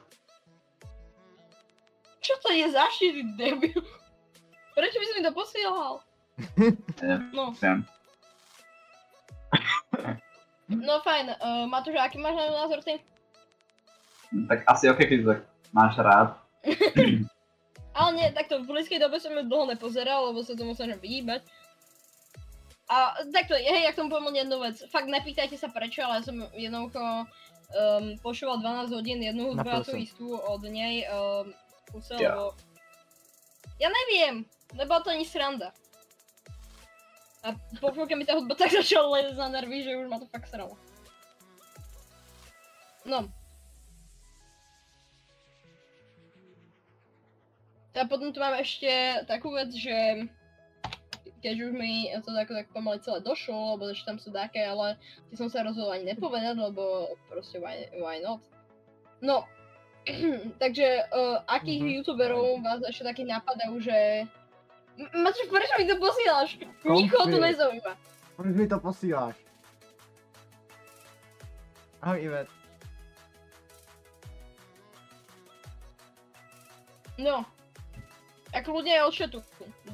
Čo 2.21 2.37
to 2.45 2.53
je 2.53 2.69
za 2.69 2.85
šíry 2.93 3.25
debil? 3.41 3.81
Prečo 4.77 4.97
by 5.01 5.05
si 5.09 5.13
mi 5.17 5.23
to 5.25 5.33
posielal? 5.33 5.93
No, 7.33 7.51
no 10.69 10.95
fajn. 11.01 11.27
Uh, 11.41 11.65
Matúš, 11.67 11.97
aký 11.97 12.21
máš 12.21 12.37
na 12.37 12.63
názor 12.63 12.85
ty? 12.85 13.01
Tak 14.47 14.69
asi 14.69 14.93
ok, 14.93 15.01
keď 15.09 15.19
to 15.25 15.27
tak 15.33 15.41
máš 15.73 15.97
rád. 15.97 16.37
Ale 17.99 18.11
nie, 18.15 18.29
takto 18.37 18.61
v 18.61 18.69
blízkej 18.69 19.01
dobe 19.01 19.17
som 19.19 19.33
ju 19.33 19.43
dlho 19.49 19.73
nepozeral, 19.73 20.31
lebo 20.31 20.45
sa 20.45 20.55
tomu 20.55 20.77
snažím 20.77 21.01
vyhýbať. 21.01 21.43
A 22.89 23.21
takto, 23.29 23.53
hej, 23.53 23.85
ja 23.85 23.93
k 23.93 24.01
tomu 24.01 24.09
poviem 24.09 24.41
jednu 24.41 24.65
vec. 24.65 24.81
Fakt 24.89 25.13
nepýtajte 25.13 25.61
sa 25.61 25.69
prečo, 25.69 26.01
ale 26.01 26.21
ja 26.21 26.25
som 26.25 26.41
jednoducho 26.57 27.01
um, 27.05 28.17
počúval 28.25 28.65
12 28.65 28.97
hodín 28.97 29.21
jednu 29.21 29.53
hudbu 29.53 29.69
a 29.69 29.85
tú 29.85 29.93
istú 29.93 30.41
od 30.41 30.65
nej 30.65 31.05
um, 31.13 31.53
kuse, 31.93 32.17
Ja. 32.17 32.33
lebo... 32.33 32.57
Ja 33.79 33.93
neviem, 33.93 34.49
nebola 34.73 35.05
to 35.05 35.13
ani 35.13 35.29
sranda. 35.29 35.71
A 37.45 37.55
po 37.79 37.95
chvíľke 37.95 38.17
mi 38.17 38.25
tá 38.25 38.35
hudba 38.35 38.57
tak 38.61 38.73
začala 38.73 39.21
lezť 39.21 39.37
na 39.37 39.49
nervy, 39.53 39.85
že 39.85 40.01
už 40.01 40.09
ma 40.09 40.17
to 40.17 40.27
fakt 40.33 40.49
sralo. 40.49 40.75
No. 43.05 43.29
A 47.99 48.07
potom 48.07 48.31
tu 48.31 48.39
mám 48.39 48.55
ešte 48.57 48.89
takú 49.27 49.51
vec, 49.51 49.75
že 49.75 50.29
keď 51.39 51.55
už 51.61 51.71
mi 51.73 51.93
to 52.19 52.31
tak, 52.31 52.49
tak 52.49 52.67
pomaly 52.71 52.99
celé 52.99 53.21
došlo, 53.21 53.75
lebo 53.75 53.89
ešte 53.89 54.07
tam 54.07 54.19
sú 54.19 54.31
také, 54.31 54.63
ale 54.63 54.99
ty 55.31 55.35
som 55.35 55.47
sa 55.47 55.63
rozhodol 55.63 55.93
ani 55.93 56.11
nepovedať, 56.11 56.55
lebo 56.55 57.15
proste 57.27 57.59
why, 57.59 57.87
why 57.97 58.19
not. 58.19 58.43
No, 59.19 59.47
takže 60.63 61.05
uh, 61.07 61.43
akých 61.47 61.83
Mhm. 61.83 61.91
youtuberov 61.95 62.59
vás 62.61 62.81
ešte 62.83 63.05
taký 63.05 63.23
napadajú, 63.25 63.79
že... 63.79 64.25
Matúš, 65.15 65.47
prečo 65.47 65.75
mi 65.79 65.87
to 65.87 65.95
posielaš? 65.97 66.59
Nikoho 66.83 67.31
to 67.31 67.39
nezaujíma. 67.39 67.93
Proč 68.35 68.53
mi 68.53 68.67
to 68.67 68.79
posíláš? 68.79 69.35
Ahoj 71.99 72.19
Ivet. 72.19 72.49
No. 77.19 77.43
A 78.59 78.67
kľudne 78.67 78.91
aj 78.91 79.07
od 79.07 79.15
chatu. 79.15 79.39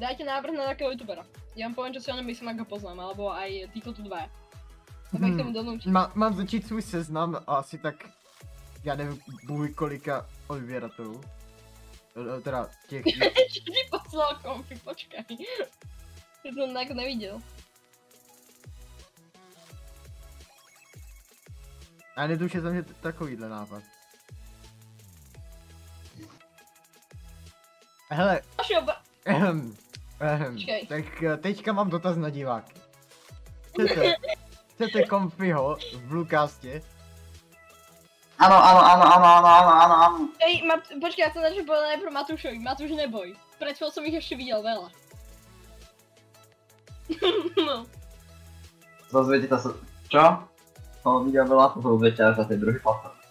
Dajte 0.01 0.25
návrh 0.25 0.57
na 0.57 0.73
takého 0.73 0.89
youtubera. 0.97 1.21
Ja 1.53 1.69
vám 1.69 1.77
poviem, 1.77 1.93
čo 1.93 2.01
si 2.01 2.09
o 2.09 2.17
ňom 2.17 2.25
myslím, 2.25 2.49
ak 2.57 2.65
ho 2.65 2.67
poznám, 2.67 2.99
alebo 3.05 3.29
aj 3.29 3.69
títo 3.77 3.93
tu 3.93 4.01
donúčiť. 5.53 5.93
Má, 5.93 6.09
mám 6.17 6.33
začít 6.35 6.67
svůj 6.67 6.83
seznam 6.83 7.37
a 7.47 7.57
asi 7.61 7.79
tak, 7.79 8.09
já 8.85 8.95
nevím, 8.95 9.21
bůh 9.45 9.71
kolika 9.75 10.27
odběratelů. 10.47 11.21
E, 12.17 12.41
Teda 12.41 12.69
těch, 12.89 13.05
Čo 13.53 13.61
ti 13.61 13.83
poslal 13.91 14.41
konfi, 14.43 14.81
počkaj. 14.81 15.25
Ja 16.45 16.51
som 16.57 16.73
tak 16.73 16.97
nevidel. 16.97 17.41
já 22.17 22.27
netušil 22.27 22.63
jsem, 22.63 22.75
že 22.75 22.83
takovýhle 22.83 23.49
nápad. 23.49 23.94
Hele, 28.15 28.43
ehem, 29.27 29.75
Počkej. 30.55 30.87
tak 30.87 31.07
eh, 31.19 31.37
teďka 31.43 31.75
mám 31.75 31.91
dotaz 31.91 32.15
na 32.15 32.31
diváky. 32.31 32.79
Chcete, 33.75 34.15
chcete 34.79 34.99
konfiho 35.11 35.75
v 35.83 36.03
Bluecastě? 36.07 36.83
Áno, 38.39 38.55
áno, 38.55 38.81
áno, 38.87 39.05
áno, 39.19 39.27
áno, 39.27 39.49
áno, 39.51 39.73
áno, 39.75 39.95
áno. 39.99 40.17
Ej, 40.47 40.63
Mat... 40.63 40.87
počkaj, 41.03 41.23
ja 41.27 41.31
som 41.35 41.43
začal 41.43 41.67
povedať 41.67 41.89
najprv 41.99 42.13
Matúšovi. 42.15 42.59
Matúš, 42.63 42.95
neboj. 42.95 43.35
Pred 43.59 43.75
chvíľou 43.75 43.91
som 43.95 44.07
ich 44.07 44.15
ešte 44.15 44.39
videl 44.39 44.63
veľa. 44.63 44.89
no. 47.67 47.83
Dozviete 49.11 49.51
sa... 49.51 49.75
Čo? 50.07 50.25
Som 51.03 51.27
videl 51.27 51.51
veľa, 51.51 51.79
to 51.79 51.99
na 51.99 52.47
tej 52.47 52.59
druhej 52.63 52.79
platforme. 52.79 53.23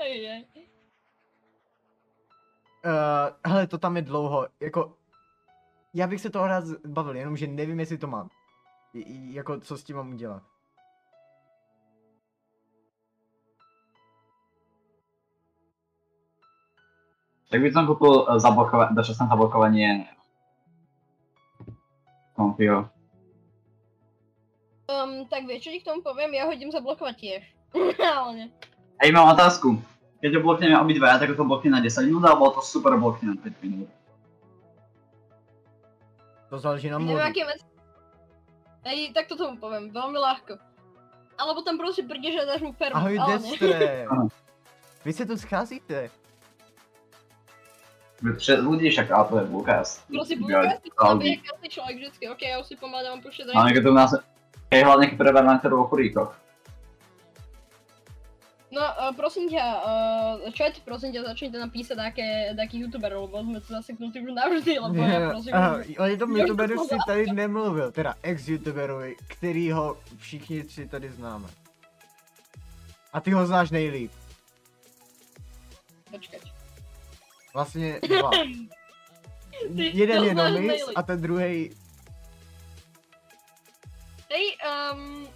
Ej, 0.00 0.16
ej. 0.40 0.61
Uh, 2.84 3.50
hele, 3.52 3.66
to 3.66 3.78
tam 3.78 3.96
je 3.96 4.02
dlouho, 4.02 4.46
jako... 4.60 4.94
Já 5.94 6.06
bych 6.06 6.20
se 6.20 6.30
toho 6.30 6.46
rád 6.46 6.64
bavil, 6.86 7.16
jenomže 7.16 7.46
nevím, 7.46 7.80
jestli 7.80 7.98
to 7.98 8.06
mám. 8.06 8.28
I- 8.94 9.34
jako, 9.34 9.60
co 9.60 9.78
s 9.78 9.84
tím 9.84 9.96
mám 9.96 10.10
udělat. 10.10 10.42
Tak 17.52 17.60
by 17.60 17.68
som 17.68 17.84
kúpil 17.84 18.24
eh, 18.24 18.40
zablokovanie, 18.40 18.96
dočasné 18.96 19.28
zablokovanie 19.28 19.88
Konfio. 22.32 22.88
Um, 24.88 25.28
tak 25.28 25.44
vieš, 25.44 25.68
čo 25.68 25.70
ti 25.76 25.84
k 25.84 25.88
tomu 25.92 26.00
poviem? 26.00 26.32
Ja 26.32 26.48
ho 26.48 26.52
idem 26.56 26.72
zablokovať 26.72 27.14
tiež. 27.20 27.42
Reálne. 28.00 28.48
Hej, 29.04 29.12
mám 29.12 29.36
otázku. 29.36 29.76
Keď 30.22 30.38
ho 30.38 30.40
blokneme 30.46 30.78
obidvaja, 30.78 31.18
tak 31.18 31.34
ho 31.34 31.36
to 31.36 31.42
blokne 31.42 31.74
na 31.74 31.82
10 31.82 32.06
minút, 32.06 32.22
alebo 32.22 32.54
to 32.54 32.62
super 32.62 32.94
blokne 32.94 33.34
na 33.34 33.36
5 33.42 33.58
minút? 33.66 33.90
To 36.46 36.62
záleží 36.62 36.86
na 36.86 37.02
Neviem, 37.02 37.18
modu. 37.18 37.26
aké 37.26 37.42
veci. 37.42 37.66
Hej, 38.86 38.98
tak 39.18 39.26
to 39.26 39.34
tomu 39.34 39.58
poviem, 39.58 39.90
veľmi 39.90 40.18
ľahko. 40.18 40.62
Alebo 41.34 41.66
tam 41.66 41.74
proste 41.74 42.06
prídeš 42.06 42.38
a 42.38 42.54
dáš 42.54 42.62
mu 42.62 42.70
permu, 42.70 43.02
Ahoj, 43.02 43.18
ale 43.18 43.42
nie. 43.42 43.58
Destre. 43.58 44.06
Vy 45.04 45.10
se 45.12 45.26
tu 45.26 45.34
scházíte. 45.34 46.10
Všetci 48.22 48.62
ľudí 48.62 48.86
však, 48.86 49.10
ale 49.10 49.24
to 49.26 49.34
je 49.42 49.44
Lukas. 49.50 49.88
Proste 50.06 50.38
Ja- 50.38 50.62
Lukas, 50.62 50.78
ty 50.78 50.88
to 50.94 51.02
nabije 51.02 51.36
každý 51.42 51.68
človek 51.74 51.94
vždycky, 51.98 52.24
ok, 52.30 52.42
ja 52.46 52.56
už 52.62 52.66
si 52.70 52.74
dám 52.78 53.18
pušťať 53.18 53.44
Ale 53.50 53.74
keď 53.74 53.82
to 53.82 53.90
u 53.90 53.96
nás... 53.98 54.10
Hej, 54.70 54.82
hlavne 54.86 55.04
keď 55.10 55.16
preber 55.18 55.42
na 55.42 55.58
o 55.58 55.84
kuríkoch. 55.90 56.30
No, 58.72 58.80
uh, 58.80 59.12
prosím 59.12 59.52
ťa, 59.52 59.64
uh, 59.84 60.52
chat, 60.56 60.80
prosím 60.80 61.12
ťa, 61.12 61.28
začnite 61.28 61.60
nám 61.60 61.68
písať 61.68 61.92
také, 61.92 62.56
takých 62.56 62.88
youtuberov, 62.88 63.28
lebo 63.28 63.44
sme 63.44 63.60
to 63.60 63.68
zaseknutí 63.68 64.24
už 64.24 64.32
navždy, 64.32 64.72
lebo 64.80 64.96
ja 64.96 65.28
prosím... 65.28 65.52
Aha, 65.52 65.70
o 65.76 66.04
jednom 66.08 66.30
Já 66.32 66.44
už 66.44 66.48
youtuberu 66.48 66.76
to 66.76 66.84
si 66.84 66.96
tady 67.06 67.26
nemluvil, 67.32 67.92
teda 67.92 68.14
ex-youtuberovi, 68.22 69.16
kterýho 69.28 70.00
všichni 70.16 70.64
tři 70.64 70.88
tady 70.88 71.10
známe. 71.10 71.48
A 73.12 73.20
ty 73.20 73.30
ho 73.30 73.46
znáš 73.46 73.70
nejlíp. 73.70 74.12
Počkať. 76.10 76.40
Vlastně 77.54 78.00
dva. 78.08 78.30
Ty 79.76 79.90
Jeden 79.94 80.24
je 80.24 80.34
Nomis 80.34 80.82
a 80.96 81.02
ten 81.02 81.22
druhý 81.22 81.70
Hej, 84.32 84.56
um, 84.64 85.28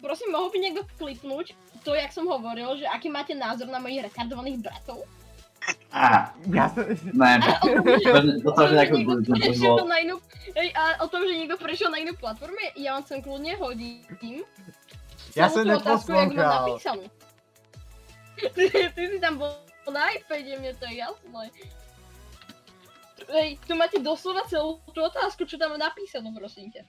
prosím, 0.00 0.32
mohol 0.32 0.48
by 0.52 0.58
niekto 0.58 0.82
klipnúť 1.00 1.56
to, 1.84 1.94
jak 1.94 2.10
som 2.12 2.26
hovoril, 2.26 2.76
že 2.76 2.86
aký 2.90 3.08
máte 3.08 3.32
názor 3.32 3.70
na 3.70 3.78
mojich 3.78 4.02
retardovaných 4.04 4.58
bratov? 4.58 5.06
Á, 5.92 6.34
Já 6.54 6.68
jsem... 6.68 6.86
ne, 7.12 7.38
A 7.42 7.62
o 7.62 7.66
tom, 7.66 7.84
že, 8.04 8.12
to, 8.42 8.52
to, 8.52 9.78
to, 9.78 9.84
na 9.84 9.96
inú, 9.98 10.20
hej, 10.54 10.70
a 10.78 11.02
o 11.02 11.08
tom, 11.08 11.26
že 11.26 11.34
niekto 11.34 11.58
prešiel 11.58 11.90
na 11.90 11.98
inú 11.98 12.14
platformu, 12.14 12.54
ja 12.78 12.94
vám 12.94 13.02
sem 13.02 13.18
kľudne 13.18 13.58
hodím. 13.58 14.44
Já 15.36 15.48
jsem 15.48 15.64
tú 15.68 15.76
otázku, 15.76 16.12
jak 16.12 16.32
mám 16.32 16.36
neposlouchal. 16.36 16.68
napísanú. 16.70 17.04
Ty, 18.54 18.92
ty 18.94 19.02
si 19.08 19.18
tam 19.20 19.40
bol 19.40 19.52
na 19.88 20.12
iPade, 20.12 20.60
mne 20.60 20.76
to 20.76 20.84
je 20.92 21.00
jasné. 21.00 21.44
Hej, 23.32 23.58
tu 23.64 23.72
máte 23.74 23.96
doslova 23.96 24.44
celú 24.44 24.76
tú 24.92 25.00
otázku, 25.00 25.48
čo 25.48 25.56
tam 25.56 25.72
mám 25.72 25.88
napísanú, 25.88 26.36
prosím 26.36 26.68
ťa. 26.68 26.84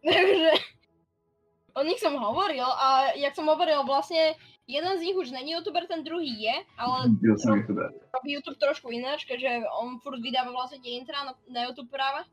Takže, 0.06 0.50
o 1.74 1.82
nich 1.84 2.00
som 2.00 2.16
hovoril 2.16 2.64
a 2.66 3.12
jak 3.14 3.34
som 3.36 3.46
hovoril, 3.46 3.84
vlastne 3.84 4.34
jeden 4.66 4.98
z 4.98 5.02
nich 5.02 5.16
už 5.16 5.30
není 5.30 5.52
youtuber, 5.52 5.86
ten 5.86 6.04
druhý 6.04 6.42
je, 6.42 6.56
ale 6.78 7.08
Byl 7.08 7.38
som 7.38 7.58
youtuber. 7.58 7.90
robí 8.14 8.32
YouTube 8.32 8.58
trošku 8.58 8.90
ináč, 8.90 9.24
keďže 9.24 9.66
on 9.82 10.00
furt 10.00 10.20
vydáva 10.22 10.50
vlastne 10.52 10.78
tie 10.80 10.98
intra 10.98 11.24
na, 11.24 11.32
na 11.50 11.66
YouTube 11.68 11.90
práve. 11.90 12.24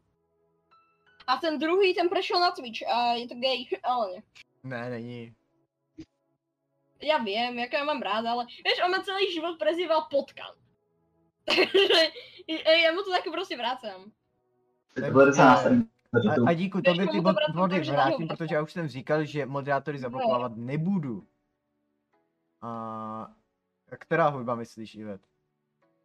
A 1.28 1.38
ten 1.38 1.60
druhý, 1.60 1.92
ten 1.94 2.08
prešiel 2.10 2.40
na 2.40 2.52
Twitch 2.52 2.88
a 2.88 3.20
je 3.20 3.28
to 3.28 3.36
gay, 3.36 3.68
ale 3.84 4.04
nie. 4.12 4.22
Ne, 4.64 4.90
není. 4.90 5.22
Ja 6.98 7.22
viem, 7.22 7.62
ako 7.62 7.78
ja 7.78 7.86
mám 7.86 8.02
rád, 8.02 8.26
ale 8.26 8.50
vieš, 8.66 8.82
on 8.82 8.90
ma 8.90 9.06
celý 9.06 9.30
život 9.30 9.62
prezýval 9.62 10.10
potkan. 10.10 10.50
Takže 11.48 12.02
ja 12.58 12.90
mu 12.90 13.06
to 13.06 13.14
také 13.14 13.30
proste 13.30 13.54
vracám. 13.54 14.10
To 14.98 15.30
stranu. 15.32 15.86
A, 16.14 16.50
a 16.50 16.54
díku, 16.54 16.82
to 16.82 16.94
by 16.94 17.08
ty 17.08 17.22
bod- 17.22 17.36
vrátím, 17.36 17.56
body 17.56 17.80
vrátím, 17.80 18.28
protože 18.28 18.56
já 18.56 18.62
už 18.62 18.74
jsem 18.74 18.88
říkal, 18.88 19.26
že 19.26 19.46
moderátory 19.46 20.00
zablokovávat 20.00 20.52
nebudu. 20.56 21.24
A 22.62 23.28
která 23.98 24.28
hudba 24.28 24.56
myslíš, 24.56 24.96
Ivet? 24.96 25.22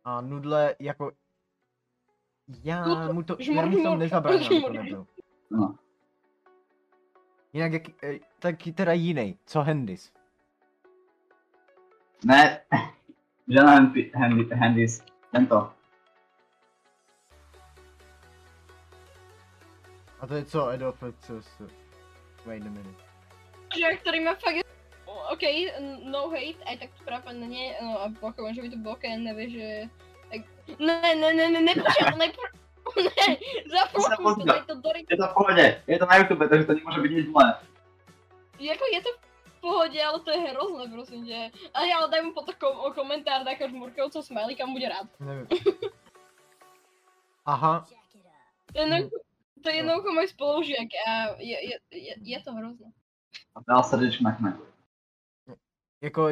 A 0.04 0.20
Nudle 0.20 0.74
jako... 0.78 1.12
Já 2.64 2.86
Nudle, 2.86 3.12
mu 3.12 3.22
to, 3.22 3.36
já 3.40 3.66
mu 3.66 3.82
to 3.82 3.96
nezabránil, 3.96 4.46
aby 4.46 4.60
to 4.60 4.72
nebyl. 4.72 5.06
No. 5.50 5.78
Jinak 7.52 7.72
jak, 7.72 8.04
eh, 8.04 8.18
tak 8.38 8.56
teda 8.74 8.92
jiný, 8.92 9.38
co 9.46 9.62
Hendis? 9.62 10.12
Ne, 12.24 12.60
handy, 14.14 14.50
handys, 14.54 15.04
tento. 15.32 15.72
A 20.22 20.26
to 20.26 20.35
je 20.35 20.44
co, 20.44 20.70
co, 21.20 21.42
co? 21.42 21.64
Wait 22.46 22.62
a 22.62 22.70
minute. 22.70 23.02
Že 23.74 23.98
ktorý 24.06 24.18
má 24.22 24.38
fakt... 24.38 24.62
OK, 25.35 25.44
no 26.06 26.30
hate, 26.30 26.62
aj 26.62 26.76
tak 26.78 26.90
to 26.94 27.02
práve 27.02 27.35
nie, 27.35 27.74
no 27.82 27.98
a 27.98 28.06
pochopím, 28.20 28.54
že 28.54 28.62
by 28.62 28.68
to 28.70 28.78
bolo, 28.78 28.96
keď 29.02 29.18
nevie, 29.18 29.46
že... 29.50 29.66
Tak... 30.30 30.40
Ne, 30.78 31.14
ne, 31.18 31.28
ne, 31.35 31.46
ne, 31.50 31.61
nepočal, 31.61 32.14
nepro... 32.14 32.46
Ne, 32.92 33.38
zaplokuj 33.66 34.42
to, 34.42 34.44
daj 34.44 34.62
to 34.66 34.74
do 34.78 34.90
Je 34.94 35.16
to 35.16 35.26
v 35.26 35.35
pohode, 35.35 35.66
je 35.87 35.98
to 35.98 36.06
na 36.06 36.14
YouTube, 36.18 36.44
takže 36.50 36.66
to 36.66 36.74
nemôže 36.74 37.00
byť 37.02 37.12
nič 37.14 37.26
zlé. 37.30 37.46
Jako 38.58 38.85
je 38.92 39.00
to 39.02 39.11
v 39.46 39.61
pohodě, 39.61 40.00
ale 40.02 40.18
to 40.20 40.30
je 40.30 40.38
hrozné, 40.38 40.85
prosím 40.92 41.26
tě. 41.26 41.50
A 41.74 41.78
já 41.82 41.96
ale 41.98 42.11
daj 42.11 42.22
mu 42.22 42.32
potom 42.35 42.54
kom- 42.58 42.92
komentár 42.94 43.44
takého 43.44 43.70
žmurkavcov 43.70 44.26
smiley, 44.26 44.54
kam 44.54 44.72
bude 44.72 44.88
rád. 44.88 45.06
Nevím. 45.20 45.46
Aha, 47.46 47.87
je, 48.74 48.80
jednoducho, 48.80 49.16
to 49.62 49.68
je 49.68 49.77
jednoducho 49.77 50.12
můj 50.12 50.29
spolužiak 50.29 50.88
a 51.09 51.12
je, 51.38 51.70
je, 51.70 51.79
je, 51.90 52.14
je 52.20 52.42
to 52.42 52.53
hrozné. 52.53 52.92
A 53.55 53.61
dal 53.68 53.85
srdečku 53.85 54.25
na 54.25 54.37
kmet. 54.37 54.57
jako, 56.03 56.22
uh, 56.25 56.31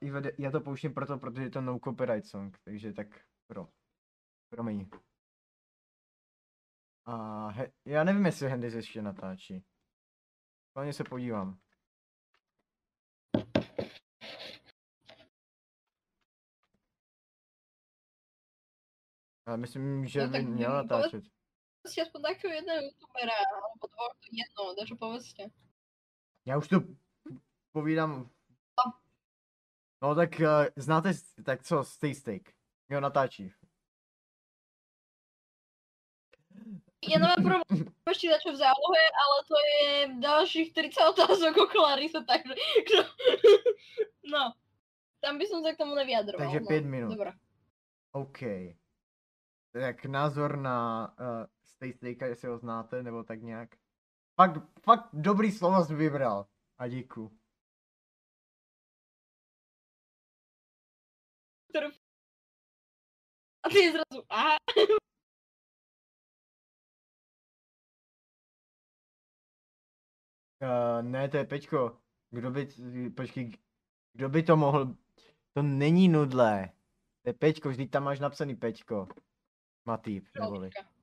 Ivede, 0.00 0.32
já 0.38 0.50
to 0.50 0.60
pouštím 0.60 0.94
proto, 0.94 1.18
protože 1.18 1.42
je 1.42 1.50
to 1.50 1.60
no 1.60 1.78
copyright 1.78 2.26
song, 2.26 2.58
takže 2.64 2.92
tak 2.92 3.06
pro. 3.46 3.68
Promiň. 4.50 4.88
A 7.06 7.48
he, 7.48 7.72
já 7.84 8.04
nevím, 8.04 8.26
jestli 8.26 8.48
Hendis 8.50 8.74
ještě 8.74 9.02
natáčí. 9.02 9.64
Hlavně 10.76 10.92
se 10.92 11.04
podívám. 11.04 11.58
Ale 19.46 19.56
myslím, 19.56 20.06
že 20.06 20.20
No 20.26 20.28
by 20.28 20.42
měl 20.42 20.84
povedz- 20.88 21.30
Povedzte 21.84 22.00
aspoň 22.08 22.20
takého 22.24 22.52
jedného 22.56 22.80
youtubera, 22.80 23.36
alebo 23.36 23.84
dvoch, 23.92 24.16
jedno, 24.32 24.72
dačo 24.72 24.96
povedzte. 24.96 25.42
Já 26.46 26.56
už 26.56 26.68
to 26.68 26.80
povídám. 27.72 28.30
No 30.02 30.14
tak 30.14 30.40
uh, 30.40 30.66
znáte, 30.76 31.12
tak 31.44 31.62
co, 31.62 31.84
Stay 31.84 32.14
Steak? 32.14 32.42
Jo, 32.88 33.00
natáčí. 33.00 33.52
Ja 37.04 37.20
nemám 37.20 37.44
problém 37.44 37.92
ešte 38.08 38.32
dačo 38.32 38.56
v 38.56 38.64
zálohe, 38.64 39.04
ale 39.12 39.36
to 39.44 39.56
je 39.60 39.84
dalších 40.24 40.72
30 40.72 41.12
otázok 41.12 41.68
okolo 41.68 41.84
Larisa, 41.84 42.24
takže... 42.24 42.56
no. 44.32 44.56
Tam 45.20 45.36
by 45.36 45.44
som 45.44 45.60
sa 45.60 45.76
k 45.76 45.80
tomu 45.84 45.92
nevyjadroval. 46.00 46.48
Takže 46.48 46.60
no. 46.60 46.66
pět 46.66 46.84
minut. 46.84 47.10
Dobre. 47.12 47.32
OK. 48.12 48.40
Tak 49.72 50.04
názor 50.04 50.56
na 50.56 51.08
uh, 51.20 51.53
Stay 51.76 51.92
Steaka, 51.92 52.26
jestli 52.26 52.48
ho 52.48 52.58
znáte, 52.58 53.02
nebo 53.02 53.24
tak 53.24 53.42
nějak. 53.42 53.76
Fakt, 54.40 54.80
fakt 54.82 55.08
dobrý 55.12 55.52
slovo 55.52 55.84
jsi 55.84 55.94
vybral. 55.94 56.46
A 56.78 56.88
díku. 56.88 57.38
A 63.62 63.68
ty 63.68 63.92
zrazu, 63.92 64.24
aha. 64.28 64.56
Uh, 70.62 71.02
ne, 71.02 71.28
to 71.28 71.36
je 71.36 71.44
Peťko. 71.44 72.00
Kdo 72.30 72.50
by, 72.50 72.68
počkej, 73.16 73.52
kdo 74.12 74.28
by 74.28 74.42
to 74.42 74.56
mohl, 74.56 74.96
to 75.52 75.62
není 75.62 76.08
nudlé. 76.08 76.72
To 77.22 77.30
je 77.30 77.34
Peťko, 77.34 77.68
vždyť 77.68 77.90
tam 77.90 78.04
máš 78.04 78.20
napsaný 78.20 78.54
Peťko. 78.54 79.08
Matýp, 79.86 80.28
neboli. 80.34 80.70
Žalúdka. 80.70 80.93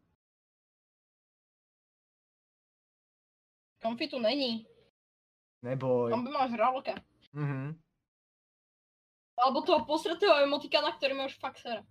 Konfi 3.81 4.07
tu 4.07 4.19
není. 4.19 4.65
Neboj. 5.61 6.13
On 6.13 6.23
by 6.23 6.29
mal 6.29 6.49
žraloka. 6.49 6.95
Mhm. 7.33 7.77
Alebo 9.41 9.61
toho 9.65 9.85
posratého 9.85 10.37
emotikana, 10.45 10.93
ktorý 10.93 11.17
ma 11.17 11.25
už 11.25 11.37
fakt 11.41 11.65
sere. 11.65 11.81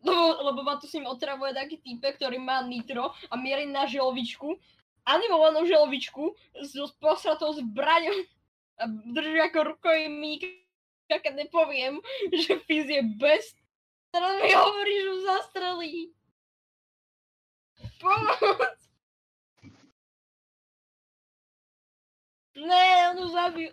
Lebo, 0.00 0.40
lebo 0.40 0.60
ma 0.64 0.80
tu 0.80 0.88
s 0.88 0.96
ním 0.96 1.08
otravuje 1.08 1.52
taký 1.52 1.76
týpek, 1.80 2.16
ktorý 2.16 2.40
má 2.40 2.64
nitro 2.64 3.12
a 3.28 3.34
mierí 3.36 3.68
na 3.68 3.84
želovičku. 3.84 4.56
Animovanú 5.04 5.68
želovičku 5.68 6.32
s 6.56 6.72
posratou 6.96 7.52
zbraňou 7.52 8.24
a 8.80 8.84
drží 8.88 9.38
ako 9.40 9.76
rukojmík, 9.76 10.42
keď 11.08 11.32
nepoviem, 11.32 12.00
že 12.32 12.58
Fizz 12.64 12.88
je 12.88 13.02
best. 13.20 13.56
Teraz 14.10 14.32
mi 14.40 14.52
hovorí, 14.52 14.94
že 14.96 15.08
ho 15.12 15.18
zastrelí. 15.28 15.94
Pomoc! 18.00 18.85
Ne, 22.56 23.10
on 23.10 23.18
ho 23.18 23.28
zabil. 23.28 23.72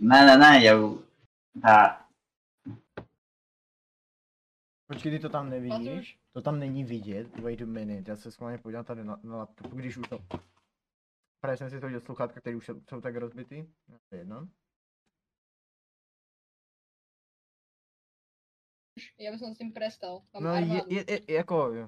Ne, 0.00 0.26
ne, 0.26 0.36
ne, 0.38 0.64
já 0.64 0.74
ta, 1.62 2.04
Počkej, 4.86 5.12
ty 5.12 5.18
to 5.18 5.28
tam 5.28 5.50
nevidíš? 5.50 6.18
To 6.32 6.42
tam 6.42 6.58
není 6.58 6.84
vidět, 6.84 7.38
wait 7.40 7.62
a 7.62 7.66
minute, 7.66 8.10
já 8.10 8.16
se 8.16 8.30
schválně 8.30 8.58
podívám 8.58 8.84
tady 8.84 9.04
na, 9.04 9.20
na 9.22 9.36
laptopu, 9.36 9.76
když 9.76 9.96
už 9.96 10.08
to... 10.08 10.18
Právě 11.40 11.56
jsem 11.56 11.70
si 11.70 11.80
to 11.80 11.86
udělal 11.86 12.00
sluchátka, 12.00 12.40
které 12.40 12.56
už 12.56 12.70
jsou, 12.88 13.00
tak 13.00 13.16
rozbitý. 13.16 13.64
No, 13.88 13.98
to 14.08 14.14
je 14.14 14.20
jedno. 14.20 14.48
Ja 19.18 19.34
by 19.34 19.38
som 19.38 19.54
s 19.54 19.58
tým 19.58 19.72
prestal. 19.74 20.22
Mám 20.34 20.42
No 20.42 20.50
je, 20.54 20.62
armádu. 20.62 20.86
je, 20.90 21.02
je, 21.12 21.34
jako... 21.34 21.56
jo. 21.74 21.86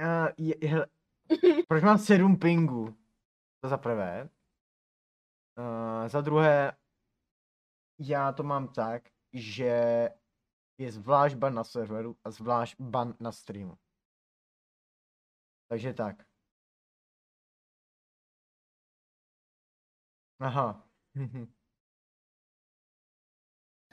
Uh, 0.00 0.28
je, 0.38 0.54
je, 0.60 0.68
hele, 0.68 0.86
Proč 1.68 1.82
mám 1.82 1.98
sedm 1.98 2.38
pingů? 2.38 2.96
To 3.60 3.68
za 3.68 3.76
prvé. 3.76 4.30
Uh, 5.58 6.08
za 6.08 6.20
druhé, 6.20 6.76
já 7.98 8.32
to 8.32 8.42
mám 8.42 8.68
tak, 8.68 9.02
že 9.32 10.08
je 10.78 10.92
zvlášť 10.92 11.36
ban 11.36 11.54
na 11.54 11.64
serveru 11.64 12.16
a 12.24 12.30
zvlášť 12.30 12.80
ban 12.80 13.14
na 13.20 13.32
streamu. 13.32 13.78
Takže 15.68 15.94
tak. 15.94 16.26
Aha. 20.40 20.88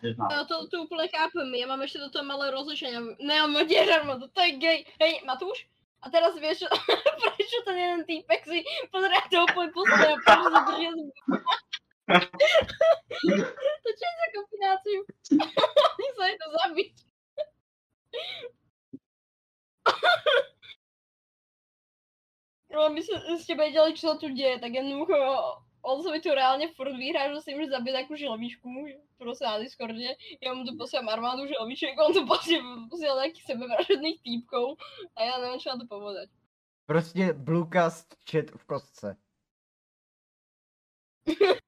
Já 0.04 0.46
to, 0.46 0.68
to 0.68 0.84
úplně 0.84 1.08
chápem, 1.08 1.56
já 1.56 1.68
mám 1.68 1.82
ještě 1.82 2.00
toto 2.00 2.24
malé 2.24 2.52
rozlišení. 2.52 3.16
Neon 3.28 3.52
modě 3.52 3.86
to 4.34 4.42
je 4.42 4.58
gay. 4.58 4.86
Hej, 5.02 5.22
Matuš? 5.26 5.71
A 6.02 6.10
teraz 6.10 6.34
vieš, 6.42 6.66
prečo 7.22 7.58
ten 7.62 7.78
jeden 7.78 8.02
týpek 8.10 8.42
si 8.46 8.66
pozrie 8.90 9.22
to 9.30 9.46
úplne 9.46 9.70
posledné 9.70 10.18
a 10.18 10.18
prečo 10.18 10.50
sa 10.50 10.62
drží 10.66 10.86
To 13.82 13.90
čo 13.94 14.04
je 14.04 14.16
za 14.18 14.28
kombináciu? 14.34 15.00
Oni 15.94 16.10
sa 16.18 16.24
je 16.28 16.36
to 16.36 16.48
zabiť. 16.52 16.94
No, 22.72 22.88
aby 22.88 23.02
ste 23.40 23.54
vedeli, 23.56 23.92
čo 23.96 24.12
sa 24.12 24.16
tu 24.16 24.32
deje, 24.32 24.60
tak 24.64 24.72
jednoducho 24.72 25.16
on 25.84 26.04
sa 26.04 26.12
mi 26.12 26.22
tu 26.22 26.30
reálne 26.30 26.70
furt 26.78 26.94
vyhráža 26.94 27.42
s 27.42 27.46
tým, 27.46 27.58
že 27.62 27.74
zabije 27.74 27.94
takú 27.98 28.14
želvičku, 28.18 28.68
proste 29.18 29.46
na 29.46 29.58
Discorde. 29.60 30.16
Ja 30.42 30.54
mu 30.54 30.66
tu 30.66 30.78
posielam 30.78 31.10
armádu 31.10 31.48
želviček, 31.50 31.98
on 31.98 32.14
tu 32.14 32.26
posiela 32.26 33.26
nejakých 33.26 33.46
sebevražedných 33.46 34.22
týpkov 34.22 34.78
a 35.18 35.20
ja 35.26 35.36
neviem, 35.42 35.60
čo 35.60 35.74
na 35.74 35.82
to 35.82 35.88
povedať. 35.90 36.30
Prostě 36.86 37.34
Bluecast 37.34 38.16
chat 38.32 38.52
v 38.52 38.66
kostce. 38.66 39.18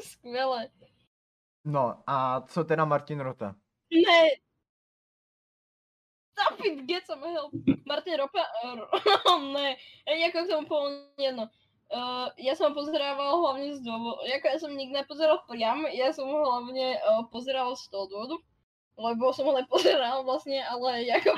Skvěle. 0.00 0.68
No 1.64 2.02
a 2.06 2.40
co 2.40 2.64
teda 2.64 2.84
Martin 2.84 3.20
Rota? 3.20 3.54
Ne. 3.90 4.28
Stop 6.32 6.60
it, 6.64 6.84
get 6.86 7.06
some 7.06 7.22
help. 7.32 7.52
Martin 7.86 8.14
Ropa, 8.16 8.40
uh, 8.64 9.52
ne, 9.52 9.76
jako 10.22 10.44
k 10.44 10.48
tomu 10.50 10.66
povolně 10.66 10.98
jedno. 11.18 11.48
Uh, 11.86 12.34
ja 12.42 12.58
som 12.58 12.74
pozerával 12.74 13.38
hlavne 13.46 13.78
z 13.78 13.80
dôvodu, 13.86 14.18
ako 14.26 14.46
ja 14.50 14.58
som 14.58 14.74
nikdy 14.74 14.90
nepozeral 14.90 15.38
priam, 15.46 15.86
ja 15.94 16.10
som 16.10 16.26
ho 16.26 16.42
hlavne 16.42 16.98
uh, 16.98 17.22
pozeral 17.30 17.78
z 17.78 17.86
toho 17.94 18.10
dôvodu, 18.10 18.42
lebo 18.98 19.30
som 19.30 19.46
ho 19.46 19.54
nepozeral 19.54 20.26
vlastne, 20.26 20.66
ale 20.66 21.06
ako... 21.14 21.30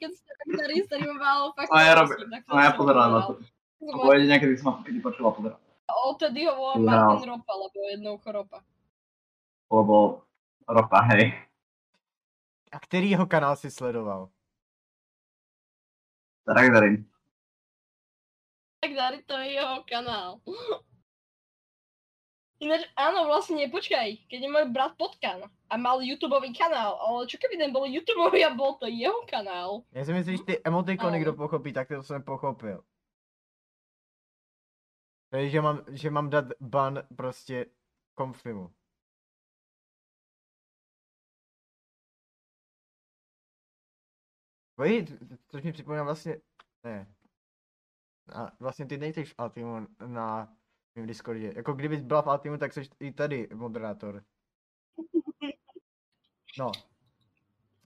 keď 0.00 0.10
ste 0.16 0.32
ktorý 0.56 0.76
streamoval 0.88 1.52
fakt... 1.52 1.68
No 1.68 1.80
ja 1.84 1.92
robím, 2.00 2.32
no 2.32 2.56
ja 2.64 2.72
pozerám 2.72 3.10
na 3.12 3.20
to. 3.28 3.32
To 3.76 3.92
bolo 3.92 4.12
jediné, 4.16 4.40
kedy 4.40 4.56
som 4.56 4.80
kedy 4.80 4.98
počula 5.04 5.36
pozerať. 5.36 5.60
Odtedy 5.86 6.48
ho 6.48 6.56
volám 6.56 6.80
Martin 6.80 7.28
Ropa, 7.28 7.52
lebo 7.60 7.76
jednoducho 7.92 8.28
Ropa. 8.32 8.58
Lebo 9.68 10.24
Ropa, 10.64 10.98
hej. 11.12 11.36
A 12.72 12.80
který 12.80 13.10
jeho 13.10 13.26
kanál 13.26 13.56
si 13.56 13.70
sledoval? 13.70 14.28
Tak 16.46 16.72
dary. 16.72 17.04
Tak 18.80 18.92
dary 18.94 19.22
to 19.26 19.34
je 19.38 19.48
jeho 19.50 19.82
kanál. 19.90 20.40
Ináč, 22.56 22.88
áno, 22.96 23.28
vlastne, 23.28 23.68
počkaj, 23.68 24.32
keď 24.32 24.38
je 24.40 24.48
môj 24.48 24.72
brat 24.72 24.96
Potkan 24.96 25.44
a 25.68 25.74
mal 25.76 26.00
YouTube 26.00 26.40
kanál, 26.56 26.96
ale 27.04 27.28
čo 27.28 27.36
keby 27.36 27.60
ten 27.60 27.68
bol 27.68 27.84
YouTube 27.84 28.32
a 28.32 28.50
bol 28.56 28.80
to 28.80 28.88
jeho 28.88 29.28
kanál? 29.28 29.84
Já 29.92 30.04
si 30.04 30.12
myslím, 30.12 30.36
že 30.36 30.42
ty 30.42 30.60
emotikony, 30.64 31.20
kdo 31.20 31.32
pochopí, 31.32 31.72
tak 31.72 31.88
to 31.88 32.02
jsem 32.02 32.22
pochopil. 32.22 32.84
Takže, 35.30 35.50
že 35.50 35.60
mám, 35.60 35.84
že 35.88 36.10
mám 36.10 36.30
dát 36.30 36.44
ban 36.60 37.02
prostě 37.16 37.66
konfimu. 38.14 38.70
Pojď, 44.76 45.12
což 45.48 45.62
mi 45.62 45.72
připomíná 45.72 46.02
vlastně, 46.02 46.36
ne. 46.84 47.14
A 48.34 48.52
vlastně 48.60 48.86
ty 48.86 48.98
nejseš 48.98 49.32
v 49.32 49.34
Altimu 49.38 49.86
na 50.06 50.56
mém 50.94 51.06
Discordě. 51.06 51.52
Jako 51.56 51.72
kdybys 51.72 52.02
byla 52.02 52.22
v 52.22 52.28
Altimu, 52.28 52.58
tak 52.58 52.72
jsi 52.72 52.82
i 53.00 53.12
tady 53.12 53.48
moderátor. 53.54 54.24
No. 56.58 56.72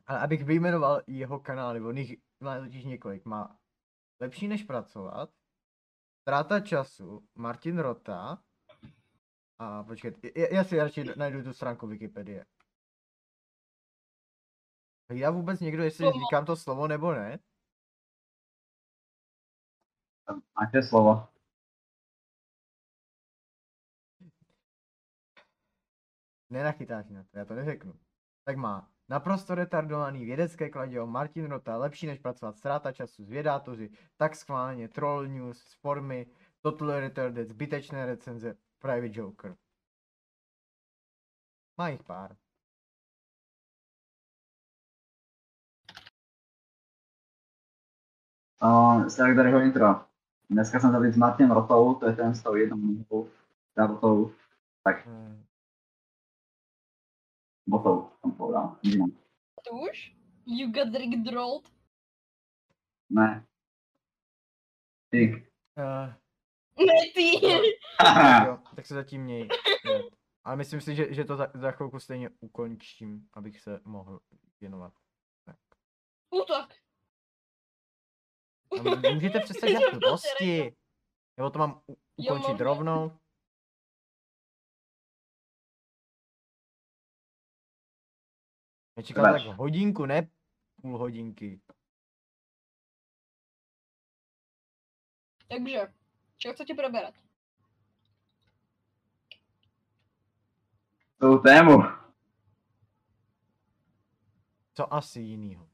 Ale 0.07 0.20
abych 0.20 0.44
vyjmenoval 0.44 1.03
jeho 1.07 1.40
kanál, 1.40 1.74
nebo 1.74 1.92
nich 1.92 2.16
má 2.40 2.61
totiž 2.61 2.85
několik, 2.85 3.24
má 3.24 3.59
lepší 4.20 4.48
než 4.48 4.62
pracovat, 4.62 5.31
Ztráta 6.20 6.61
času, 6.61 7.29
Martin 7.35 7.79
Rota, 7.79 8.42
a 9.59 9.85
počkej, 9.85 10.14
já 10.53 10.64
si 10.64 10.79
radši 10.79 11.05
najdu 11.16 11.42
tu 11.42 11.53
stránku 11.53 11.87
Wikipedie. 11.87 12.46
Já 15.11 15.31
vůbec 15.31 15.61
někdo, 15.61 15.83
jestli 15.83 16.07
říkám 16.07 16.46
to 16.46 16.57
slovo 16.57 16.88
nebo 16.88 17.12
ne? 17.12 17.38
Máte 20.61 20.83
slovo. 20.83 21.29
Nenachytáš 26.51 27.09
na 27.11 27.25
to, 27.25 27.38
já 27.38 27.44
to 27.44 27.55
neřeknu. 27.55 27.94
Tak 28.44 28.57
má 28.57 28.90
naprosto 29.09 29.55
retardovaný 29.55 30.25
vědecké 30.25 30.70
kladěvo 30.70 31.07
Martin 31.07 31.46
Rota, 31.46 31.77
lepší 31.77 32.07
než 32.07 32.18
pracovat, 32.18 32.57
ztráta 32.57 32.92
času, 32.92 33.25
zvědátoři, 33.25 33.90
tak 34.16 34.37
schválně, 34.37 34.88
troll 34.88 35.27
news, 35.27 35.75
formy, 35.81 36.27
total 36.61 37.01
retarded, 37.01 37.49
zbytečné 37.49 38.07
recenze, 38.07 38.55
private 38.79 39.20
joker. 39.20 39.57
Má 41.79 41.88
jich 41.88 42.03
pár. 42.03 42.37
Uh, 48.62 49.07
Starkdaryho 49.09 49.61
intro. 49.61 50.05
Dneska 50.51 50.81
jsem 50.81 50.92
tady 50.92 51.12
s 51.12 51.16
Martinem 51.16 51.51
Rotou, 51.51 51.94
to 51.94 52.07
je 52.07 52.16
ten 52.16 52.35
s 52.35 52.42
tou 52.42 52.55
jednou 52.55 52.77
nohou, 52.77 53.31
tá 53.75 53.87
Rotou, 53.87 54.33
tak 54.85 55.07
Hmm. 55.07 55.44
botou. 57.66 58.11
Vidím. 58.83 59.18
Tu 59.68 59.81
už? 59.90 60.16
You 60.46 60.73
got 60.73 60.94
Rick 60.94 61.25
Drolled? 61.25 61.70
Ne. 63.11 63.46
Ty. 65.11 65.46
Uh, 65.79 66.12
Ne 66.87 66.94
ty! 67.14 67.46
jo, 68.46 68.59
tak 68.77 68.87
se 68.87 68.94
zatím 68.94 69.23
měj. 69.23 69.49
Ale 70.44 70.57
myslím 70.57 70.81
si, 70.81 70.94
že, 70.94 71.14
že 71.14 71.25
to 71.25 71.37
za, 71.37 71.46
za 71.55 71.70
chvilku 71.70 72.01
stejně 72.01 72.31
ukončím, 72.40 73.29
abych 73.35 73.61
se 73.61 73.81
mohl 73.85 74.20
věnovat. 74.61 74.92
Útok! 76.31 76.80
A 78.72 78.80
m- 78.80 79.14
můžete 79.14 79.40
přestat 79.40 79.66
dělat 79.70 79.90
blbosti? 79.94 80.76
Nebo 81.37 81.50
to 81.50 81.59
mám 81.59 81.83
u- 81.88 81.96
Jo, 82.18 82.35
ukončit 82.35 82.52
můžu. 82.52 82.64
rovnou? 82.64 83.18
Já 88.96 89.02
čekám 89.02 89.24
tak 89.24 89.42
hodinku, 89.42 90.06
ne 90.06 90.28
půl 90.83 90.98
hodinky. 90.98 91.61
Takže, 95.48 95.92
čo 96.38 96.52
chcete 96.52 96.74
preberať? 96.74 97.14
Tou 101.18 101.38
tému. 101.38 101.83
Co 104.74 104.94
asi 104.94 105.20
jinýho? 105.20 105.69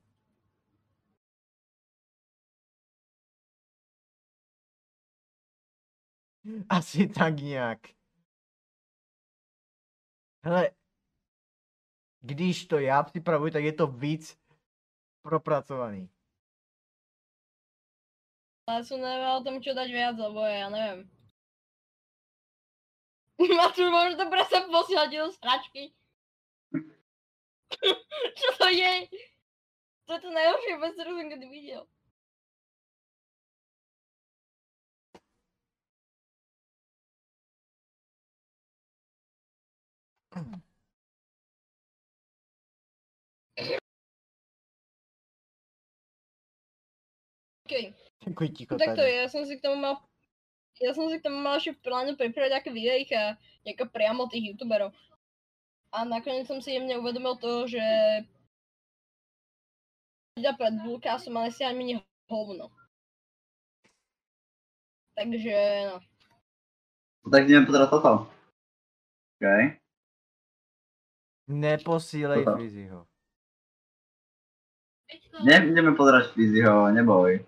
Asi 6.69 7.09
tak 7.09 7.37
nějak. 7.37 7.79
Hele, 10.45 10.71
když 12.21 12.67
to 12.67 12.79
já 12.79 13.03
připravuji, 13.03 13.53
tak 13.53 13.65
je 13.65 13.73
to 13.73 13.87
víc 13.87 14.39
propracovaný. 15.23 16.11
Ja 18.67 18.83
som 18.83 18.99
nevedel 18.99 19.31
o 19.39 19.45
tom, 19.47 19.63
čo 19.63 19.79
dať 19.79 19.89
viac, 19.95 20.19
lebo 20.19 20.43
ja 20.43 20.67
neviem. 20.67 21.07
Matúš, 23.39 23.95
môžeš 23.95 24.19
to 24.19 24.27
presne 24.27 24.59
posielať 24.67 25.09
do 25.15 25.31
sračky. 25.39 25.83
čo 28.43 28.49
to 28.59 28.67
je? 28.75 29.07
To 30.11 30.19
je 30.19 30.21
to 30.23 30.31
najhoršie 30.35 30.75
vec, 30.83 30.93
ktorú 30.99 31.11
som 31.15 31.27
kedy 31.31 31.47
videl. 31.47 31.83
Okay. 47.67 47.95
Ticho 48.57 48.75
No 48.75 48.79
tak 48.79 48.95
to 48.95 49.01
je, 49.01 49.15
já 49.15 49.29
jsem 49.29 49.47
si 49.47 49.57
k 49.59 49.63
tomu 49.63 49.81
mal 49.81 49.97
já 50.83 50.95
jsem 50.95 51.11
si 51.11 51.19
k 51.19 51.23
tomu 51.23 51.37
mal 51.37 51.55
ještě 51.55 51.73
v 51.73 51.79
plánu 51.79 52.17
připravit 52.17 52.49
nějaké 52.49 52.73
videjka, 52.73 53.39
jako 53.65 53.87
priamo 53.93 54.29
těch 54.29 54.43
youtuberů. 54.43 54.93
A 55.93 56.05
nakonec 56.05 56.47
jsem 56.47 56.63
si 56.63 56.71
jemně 56.71 56.99
uvědomil 56.99 57.37
to, 57.37 57.69
že 57.69 57.81
ľudia 60.37 60.53
pred 60.53 60.75
ale 61.37 61.51
si 61.51 61.65
ani 61.65 61.79
mini 61.79 61.95
hovno. 62.29 62.69
Takže 65.17 65.57
no. 65.87 66.01
Tak 67.33 67.49
jdeme 67.49 67.67
pozerať 67.67 67.91
toto. 67.91 68.29
OK. 69.41 69.86
Neposílej. 71.49 72.45
Fiziho. 72.57 73.07
Ne, 75.45 75.67
jdeme 75.67 75.93
pozerať 75.93 76.33
Fiziho, 76.33 76.91
neboj. 76.91 77.47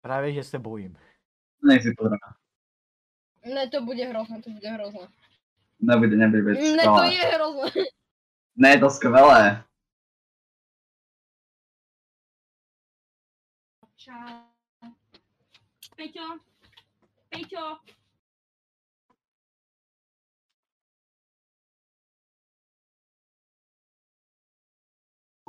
Právě, 0.00 0.32
že 0.32 0.44
se 0.44 0.58
bojím. 0.58 0.98
Nech 1.68 1.82
si 1.82 1.94
pozerať. 1.96 2.20
Ne, 3.54 3.68
to 3.68 3.80
bude 3.82 4.04
hrozné, 4.04 4.42
to 4.42 4.50
bude 4.50 4.68
hrozné. 4.68 5.08
Nebude, 5.80 6.16
nebude, 6.16 6.42
bude 6.42 6.54
Ne, 6.54 6.84
to 6.84 7.02
je 7.02 7.26
hrozné. 7.34 7.70
Ne, 8.56 8.70
je 8.70 8.78
to 8.78 8.90
skvelé. 8.90 9.64
Čau. 13.96 14.52
Peťo, 15.96 16.38
Peťo. 17.30 17.78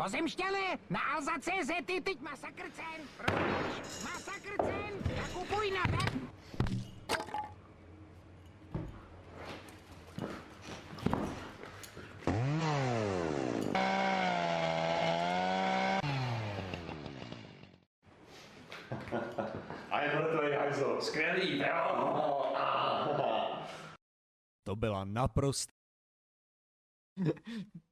Pozemšťané, 0.00 0.80
na 0.88 1.00
Alza.cz 1.12 1.68
je 1.68 2.00
teď 2.00 2.24
masakr 2.24 2.72
cen. 2.72 3.00
Prodáš 3.20 3.76
masakr 4.00 4.56
cen, 4.56 4.92
nakupuj 5.12 5.66
na 5.76 5.84
web. 5.92 6.12
A 19.90 19.96
je 20.00 20.56
hajzl. 20.58 21.00
Skvělý, 21.00 21.58
jo. 21.58 22.46
To 24.64 24.76
byla 24.76 25.04
naprosto 25.04 25.72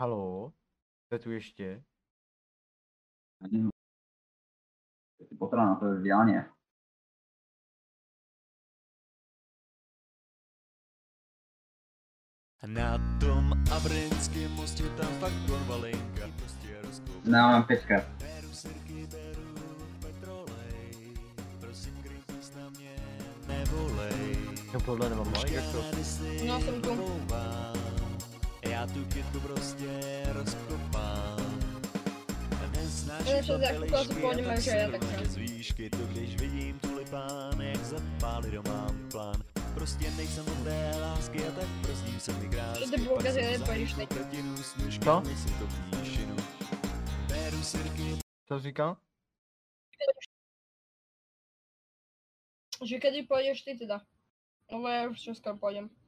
Halo? 0.00 0.52
Jste 1.06 1.18
tu 1.18 1.30
ještě? 1.30 1.84
Ty 5.28 5.34
potrá 5.38 5.66
na 5.66 5.74
to 5.74 5.86
je 5.86 5.94
vzdělání. 5.94 6.34
Na 12.66 13.18
tom 13.20 13.52
Abrinském 13.76 14.50
mostě 14.50 14.82
tam 14.82 15.20
fakt 15.20 15.46
konvalinka 15.46 16.28
prostě 16.38 16.82
rozkoup. 16.82 17.24
Nemám 17.24 17.66
pětka. 17.66 17.94
Beru 18.18 18.54
sirky, 18.54 19.06
beru 19.06 19.56
petrolej. 20.00 21.16
Prosím, 21.60 22.02
greenpeace 22.02 22.60
na 22.60 22.70
mě 22.70 22.96
nevolej. 23.46 24.36
No 24.74 24.80
podle 24.80 25.10
nemám 25.10 25.34
jak 25.34 25.72
to? 25.72 25.82
No, 26.46 26.60
jsem 26.60 26.82
tu. 26.82 27.69
Já 28.80 28.86
tu 28.86 29.04
kytku 29.04 29.40
prostě 29.40 30.00
rozkopám. 30.32 31.60
Neznáš 32.72 33.28
Ale 33.28 33.38
a 33.38 34.04
pôjdeme, 34.04 34.56
tak 34.90 35.26
z 35.26 35.36
výšky, 35.36 35.90
to 35.90 35.96
když 35.96 36.40
vidím 36.40 36.78
tulipán, 36.78 37.60
jak 37.60 37.84
zapálit 37.84 38.54
mám 38.68 39.10
plán. 39.10 39.42
Prostě 39.74 40.10
nejsem 40.10 40.48
od 40.48 40.64
té 40.64 40.92
lásky 41.00 41.44
a 41.44 41.52
tak 41.52 41.68
prostím 41.82 42.20
se 42.20 42.32
mi 42.32 42.48
krásky. 42.48 42.84
Pak 43.14 43.26
si 43.26 43.32
jsem 43.32 43.60
nepojíš 43.60 43.92
teď. 43.92 44.08
Co? 45.04 45.22
to 45.58 45.66
Co 48.48 48.58
jsi 48.58 48.62
říkal? 48.62 48.96
Že 52.84 52.98
kedy 52.98 53.22
půjdeš 53.22 53.62
ty 53.62 53.74
teda? 53.74 54.00
No 54.72 54.88
já 54.88 55.08
už 55.08 55.28
skoro 55.32 55.56
půjdem. 55.56 55.99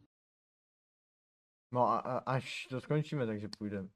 No 1.73 1.89
a, 1.89 1.99
a 1.99 2.19
až 2.19 2.67
to 2.67 2.81
skončíme, 2.81 3.27
takže 3.27 3.49
půjdeme. 3.59 3.89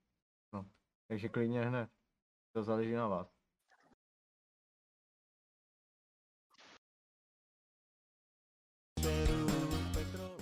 No. 0.53 0.67
Takže 1.09 1.29
klidně 1.29 1.65
hned. 1.65 1.91
To 2.53 2.63
záleží 2.63 2.93
na 2.93 3.09
vás. 3.09 3.37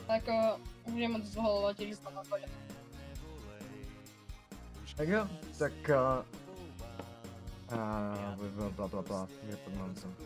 Tak 0.06 0.28
uh, 0.28 0.92
můžeme 0.92 1.18
moc 1.18 1.30
dlouho 1.30 1.66
letět, 1.66 1.88
že 1.88 1.96
tam 1.96 2.22
půjdem. 2.28 2.50
Tak 4.96 5.08
jo, 5.08 5.28
tak 5.58 5.72
uh, 5.72 6.24
uh, 7.72 8.46
bla 8.46 8.70
bla 8.70 8.88
bla 8.88 9.02
bla, 9.02 9.28
je 9.46 9.58
nonsem. 9.78 10.16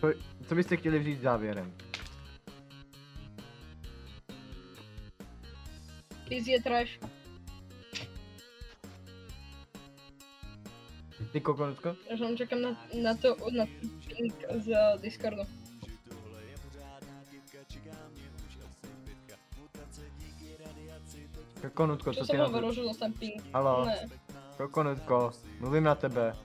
Co, 0.00 0.06
co 0.48 0.54
byste 0.54 0.76
chtěli 0.76 1.04
říct 1.04 1.20
závěrem? 1.20 1.87
Easy 6.30 6.50
je 6.52 6.62
trash. 6.62 6.98
Ty 11.32 11.40
kokonutko? 11.40 11.88
Já 11.88 12.14
jenom 12.14 12.36
čekám 12.36 12.62
na, 12.62 12.70
na 13.02 13.14
to, 13.14 13.36
na 13.56 13.64
ping 14.08 14.34
z 14.64 14.98
Discordu. 15.00 15.42
Kokonutko, 21.62 22.12
co 22.12 22.24
jsem 22.24 22.36
ty 22.36 22.36
na 22.38 22.48
to? 22.48 22.60
dostanu 22.82 23.14
ping. 23.18 23.42
Halo, 23.52 23.84
Ne. 23.84 24.06
kokonutko, 24.56 25.30
mluvím 25.60 25.84
na 25.84 25.94
tebe. 25.94 26.36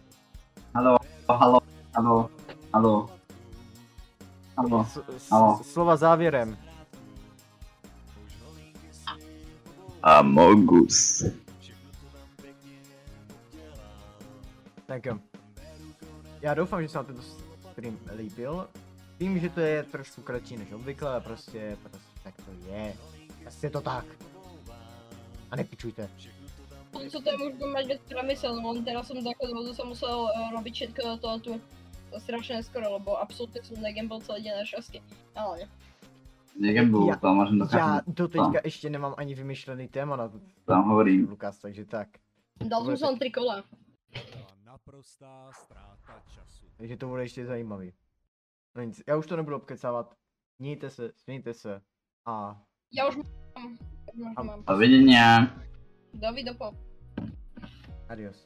Halo, 0.75 0.97
halo, 1.29 1.59
halo, 1.95 2.29
halo. 2.73 3.09
Halo. 4.57 4.85
S, 5.17 5.29
Halo. 5.31 5.59
slova 5.63 5.95
závěrem. 5.95 6.57
Amogus. 10.23 11.23
Tak 14.85 15.05
jo. 15.05 15.19
Já 16.41 16.53
doufám, 16.53 16.81
že 16.81 16.89
se 16.89 16.97
vám 16.97 17.05
tento 17.05 17.21
stream 17.71 17.99
líbil. 18.15 18.67
Vím, 19.19 19.39
že 19.39 19.49
to 19.49 19.59
je 19.59 19.83
trošku 19.83 20.21
kratší 20.21 20.57
než 20.57 20.71
obvykle, 20.71 21.09
ale 21.09 21.21
prostě, 21.21 21.77
prostě 21.81 22.07
tak 22.23 22.33
to 22.35 22.51
je. 22.67 22.93
Prostě 23.41 23.67
je 23.67 23.71
to 23.71 23.81
tak. 23.81 24.05
A 25.51 25.55
nepičujte. 25.55 26.09
budúco 26.93 27.21
to 27.25 27.29
už 27.33 27.53
budem 27.57 27.73
mať 27.73 27.85
viac 27.89 28.01
premysel, 28.05 28.53
len 28.53 28.85
teraz 28.85 29.09
som 29.09 29.17
takto 29.17 29.49
dôvodu 29.49 29.73
som 29.73 29.89
musel 29.89 30.29
uh, 30.29 30.53
robiť 30.53 30.73
všetko 30.73 31.01
do 31.01 31.17
toho 31.17 31.37
tu 31.41 31.51
to 32.13 32.21
strašne 32.21 32.61
neskoro, 32.61 33.01
lebo 33.01 33.17
absolútne 33.17 33.65
som 33.65 33.81
negambol 33.81 34.21
celý 34.21 34.45
deň 34.45 34.53
na 34.61 34.65
šťastie. 34.69 35.01
Ale 35.33 35.65
ne. 36.59 36.67
Negamble, 36.67 37.07
Já- 37.09 37.15
to 37.15 37.33
můžem 37.33 37.57
Já 37.59 37.65
dokážem, 37.65 38.01
do 38.07 38.27
teďka 38.27 38.59
ještě 38.63 38.89
nemám 38.89 39.13
ani 39.17 39.35
vymyšlený 39.35 39.87
téma 39.87 40.15
na 40.15 40.27
to, 40.29 40.39
tam 40.65 40.89
hovorím. 40.89 41.29
Lukas, 41.29 41.57
takže 41.59 41.85
tak. 41.85 42.07
Dal 42.63 42.85
som 42.85 42.95
sa 42.97 43.07
len 43.09 43.17
tri 43.19 43.31
kola. 43.33 43.63
Byla 44.13 44.53
naprostá 44.65 45.49
ztráta 45.51 46.21
času. 46.29 46.65
Takže 46.77 46.97
to 46.97 47.07
bude 47.07 47.23
ještě 47.23 47.45
zajímavý. 47.45 47.93
No 48.75 48.83
nic, 48.83 49.01
já 49.07 49.17
už 49.17 49.25
to 49.27 49.35
nebudu 49.35 49.55
obkecávat. 49.55 50.15
Mějte 50.59 50.89
se, 50.89 51.11
smějte 51.15 51.53
se 51.53 51.81
a 52.25 52.61
Ja 52.93 53.09
už 53.09 53.15
mám. 53.17 53.77
Už 54.13 54.33
A- 54.37 54.43
mám. 54.43 54.63
Dovidenia. 54.63 55.49
Dovidopo. 56.13 56.71
adios. 58.09 58.45